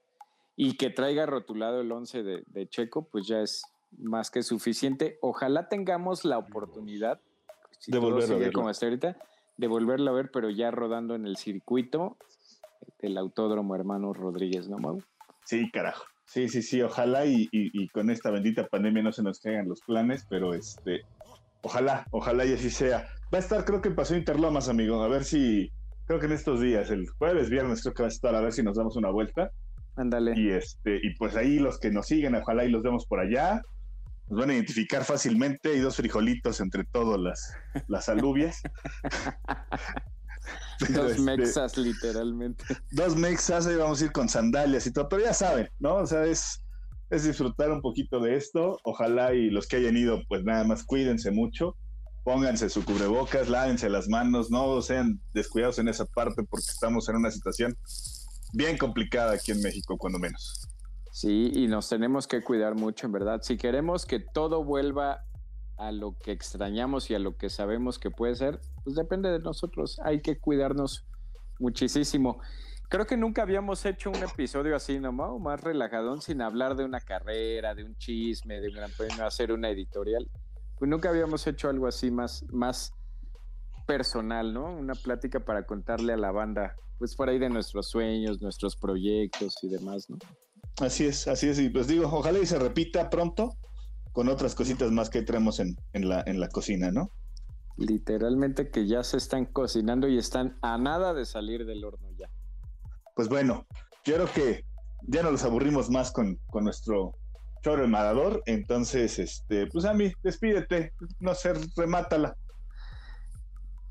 y 0.57 0.77
que 0.77 0.91
traiga 0.91 1.27
rotulado 1.27 1.81
el 1.81 1.91
11 1.91 2.23
de, 2.23 2.43
de 2.47 2.69
Checo, 2.69 3.09
pues 3.11 3.27
ya 3.27 3.41
es 3.41 3.63
más 3.97 4.31
que 4.31 4.43
suficiente. 4.43 5.19
Ojalá 5.21 5.69
tengamos 5.69 6.25
la 6.25 6.39
oportunidad 6.39 7.21
de 7.87 7.99
volverlo 7.99 8.37
a 8.37 8.39
ver. 8.39 8.53
Como 8.53 8.69
hasta 8.69 8.87
ahorita, 8.87 9.17
de 9.57 9.67
volverlo 9.67 10.11
a 10.11 10.15
ver, 10.15 10.31
pero 10.31 10.51
ya 10.51 10.71
rodando 10.71 11.15
en 11.15 11.27
el 11.27 11.37
circuito 11.37 12.17
del 13.01 13.17
Autódromo 13.19 13.75
Hermano 13.75 14.13
Rodríguez, 14.13 14.69
¿no, 14.69 14.79
Mau? 14.79 15.03
Sí, 15.45 15.71
carajo. 15.71 16.05
Sí, 16.25 16.49
sí, 16.49 16.63
sí, 16.63 16.83
ojalá 16.83 17.25
y, 17.25 17.49
y, 17.53 17.89
con 17.89 18.11
esta 18.11 18.31
bendita 18.31 18.67
pandemia 18.67 19.03
no 19.03 19.13
se 19.13 19.23
nos 19.23 19.41
caigan 19.41 19.67
los 19.67 19.81
planes, 19.81 20.27
pero 20.29 20.53
este, 20.53 21.01
ojalá, 21.63 22.07
ojalá 22.11 22.45
y 22.45 22.53
así 22.53 22.69
sea. 22.69 23.09
Va 23.33 23.39
a 23.39 23.41
estar, 23.41 23.65
creo 23.65 23.81
que 23.83 23.91
pasó 23.91 24.17
Interlomas, 24.17 24.69
amigo, 24.69 25.03
a 25.03 25.09
ver 25.09 25.25
si, 25.25 25.71
creo 26.07 26.19
que 26.19 26.27
en 26.27 26.33
estos 26.33 26.61
días, 26.61 26.91
el 26.91 27.09
jueves, 27.09 27.51
viernes, 27.51 27.83
creo 27.83 27.95
que 27.95 28.03
va 28.03 28.09
a 28.09 28.13
estar, 28.13 28.35
a 28.35 28.41
ver 28.41 28.53
si 28.53 28.63
nos 28.63 28.77
damos 28.77 28.97
una 28.97 29.11
vuelta. 29.11 29.51
Ándale. 29.97 30.33
Y 30.37 30.51
este, 30.51 31.01
y 31.03 31.15
pues 31.17 31.37
ahí 31.37 31.59
los 31.59 31.79
que 31.79 31.91
nos 31.91 32.07
siguen, 32.07 32.35
ojalá 32.35 32.65
y 32.65 32.71
los 32.71 32.83
vemos 32.83 33.07
por 33.07 33.21
allá 33.21 33.61
nos 34.31 34.41
van 34.41 34.51
a 34.51 34.55
identificar 34.55 35.05
fácilmente. 35.05 35.71
Hay 35.71 35.81
dos 35.81 35.97
frijolitos 35.97 36.61
entre 36.61 36.85
todas 36.85 37.19
las, 37.21 37.55
las 37.89 38.09
alubias. 38.09 38.61
dos 40.95 41.13
este, 41.13 41.23
mexas, 41.23 41.77
literalmente. 41.77 42.65
Dos 42.91 43.17
mexas, 43.17 43.67
ahí 43.67 43.77
vamos 43.77 44.01
a 44.01 44.05
ir 44.05 44.13
con 44.13 44.29
sandalias 44.29 44.87
y 44.87 44.93
todo, 44.93 45.09
pero 45.09 45.25
ya 45.25 45.35
saben, 45.35 45.69
¿no? 45.79 45.97
O 45.97 46.07
sea, 46.07 46.25
es, 46.25 46.63
es 47.11 47.25
disfrutar 47.25 47.71
un 47.71 47.81
poquito 47.81 48.21
de 48.21 48.37
esto. 48.37 48.79
Ojalá 48.85 49.33
y 49.35 49.51
los 49.51 49.67
que 49.67 49.77
hayan 49.77 49.97
ido, 49.97 50.23
pues 50.29 50.45
nada 50.45 50.65
más 50.65 50.85
cuídense 50.85 51.31
mucho. 51.31 51.77
Pónganse 52.29 52.69
su 52.69 52.85
cubrebocas, 52.85 53.49
lávense 53.49 53.89
las 53.89 54.07
manos, 54.07 54.51
no 54.51 54.83
sean 54.83 55.19
descuidados 55.33 55.79
en 55.79 55.89
esa 55.89 56.05
parte 56.05 56.43
porque 56.43 56.67
estamos 56.69 57.09
en 57.09 57.17
una 57.17 57.31
situación 57.31 57.75
bien 58.53 58.77
complicada 58.77 59.33
aquí 59.33 59.53
en 59.53 59.63
México, 59.63 59.97
cuando 59.97 60.19
menos. 60.19 60.69
Sí, 61.11 61.51
y 61.55 61.69
nos 61.69 61.89
tenemos 61.89 62.27
que 62.27 62.43
cuidar 62.43 62.75
mucho, 62.75 63.07
en 63.07 63.13
verdad. 63.13 63.41
Si 63.41 63.57
queremos 63.57 64.05
que 64.05 64.21
todo 64.21 64.63
vuelva 64.63 65.25
a 65.79 65.91
lo 65.91 66.19
que 66.19 66.33
extrañamos 66.33 67.11
y 67.11 67.15
a 67.15 67.19
lo 67.19 67.39
que 67.39 67.49
sabemos 67.49 67.99
que 67.99 68.11
puede 68.11 68.37
ser, 68.37 68.61
pues 68.85 68.95
depende 68.95 69.31
de 69.31 69.39
nosotros. 69.39 69.99
Hay 70.05 70.21
que 70.21 70.39
cuidarnos 70.39 71.07
muchísimo. 71.59 72.43
Creo 72.91 73.07
que 73.07 73.17
nunca 73.17 73.41
habíamos 73.41 73.87
hecho 73.87 74.11
un 74.11 74.23
episodio 74.23 74.77
así, 74.77 74.99
¿no? 74.99 75.13
Más 75.13 75.63
relajadón, 75.63 76.21
sin 76.21 76.43
hablar 76.43 76.77
de 76.77 76.85
una 76.85 77.01
carrera, 77.01 77.75
de 77.75 77.85
un 77.85 77.97
chisme, 77.97 78.61
de 78.61 78.69
un 78.69 78.75
gran 78.75 78.91
premio, 78.91 79.25
hacer 79.25 79.51
una 79.51 79.71
editorial. 79.71 80.29
Pues 80.79 80.89
nunca 80.89 81.09
habíamos 81.09 81.47
hecho 81.47 81.69
algo 81.69 81.87
así 81.87 82.11
más, 82.11 82.45
más 82.51 82.93
personal, 83.87 84.53
¿no? 84.53 84.73
Una 84.73 84.95
plática 84.95 85.41
para 85.41 85.67
contarle 85.67 86.13
a 86.13 86.17
la 86.17 86.31
banda, 86.31 86.77
pues 86.99 87.15
por 87.17 87.29
ahí 87.29 87.39
de 87.39 87.49
nuestros 87.49 87.89
sueños, 87.89 88.41
nuestros 88.41 88.77
proyectos 88.77 89.57
y 89.63 89.69
demás, 89.69 90.09
¿no? 90.09 90.19
Así 90.81 91.07
es, 91.07 91.27
así 91.27 91.49
es. 91.49 91.59
Y 91.59 91.71
pues 91.71 91.89
digo, 91.89 92.07
ojalá 92.07 92.39
y 92.39 92.47
se 92.47 92.59
repita 92.59 93.11
pronto 93.11 93.57
con 94.13 94.29
otras 94.29 94.55
cositas 94.55 94.91
más 94.91 95.11
que 95.11 95.23
traemos 95.23 95.61
en, 95.61 95.77
la, 95.93 96.23
en 96.27 96.41
la 96.41 96.49
cocina, 96.49 96.91
¿no? 96.91 97.11
Literalmente 97.77 98.71
que 98.71 98.87
ya 98.87 99.05
se 99.05 99.17
están 99.17 99.47
cocinando 99.47 100.09
y 100.09 100.19
están 100.19 100.59
a 100.63 100.79
nada 100.79 101.15
de 101.15 101.25
salir 101.25 101.65
del 101.65 101.85
horno 101.85 102.11
ya. 102.17 102.29
Pues 103.15 103.29
bueno, 103.29 103.67
yo 104.05 104.15
creo 104.15 104.33
que 104.33 104.65
ya 105.03 105.23
no 105.23 105.31
los 105.31 105.45
aburrimos 105.45 105.91
más 105.91 106.11
con, 106.11 106.39
nuestro 106.53 107.13
choro 107.61 107.85
emadador. 107.85 108.43
Entonces, 108.47 109.19
este, 109.19 109.67
pues 109.67 109.85
a 109.85 109.95
mí, 109.95 110.13
despídete, 110.23 110.93
no 111.21 111.35
sé, 111.35 111.53
remátala. 111.77 112.37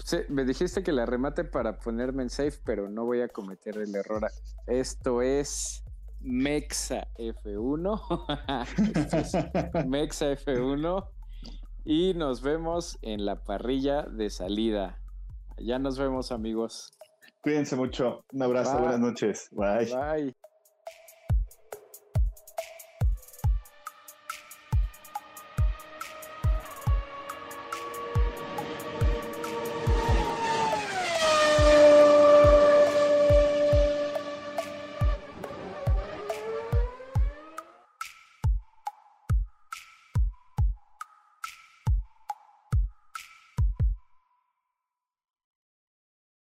Sí, 0.03 0.17
me 0.29 0.45
dijiste 0.45 0.83
que 0.83 0.93
la 0.93 1.05
remate 1.05 1.43
para 1.43 1.79
ponerme 1.79 2.23
en 2.23 2.29
safe, 2.29 2.59
pero 2.63 2.89
no 2.89 3.05
voy 3.05 3.21
a 3.21 3.27
cometer 3.27 3.77
el 3.77 3.93
error. 3.93 4.25
Esto 4.65 5.21
es 5.21 5.83
Mexa 6.21 7.07
F1. 7.17 7.99
Mexa 9.87 10.31
F1. 10.31 11.09
Y 11.83 12.13
nos 12.13 12.41
vemos 12.41 12.97
en 13.01 13.25
la 13.25 13.43
parrilla 13.43 14.03
de 14.03 14.29
salida. 14.29 14.99
Ya 15.57 15.79
nos 15.79 15.97
vemos, 15.97 16.31
amigos. 16.31 16.93
Cuídense 17.41 17.75
mucho. 17.75 18.23
Un 18.31 18.43
abrazo. 18.43 18.79
Buenas 18.79 18.99
noches. 18.99 19.49
Bye. 19.51 19.85
Bye. 19.93 20.35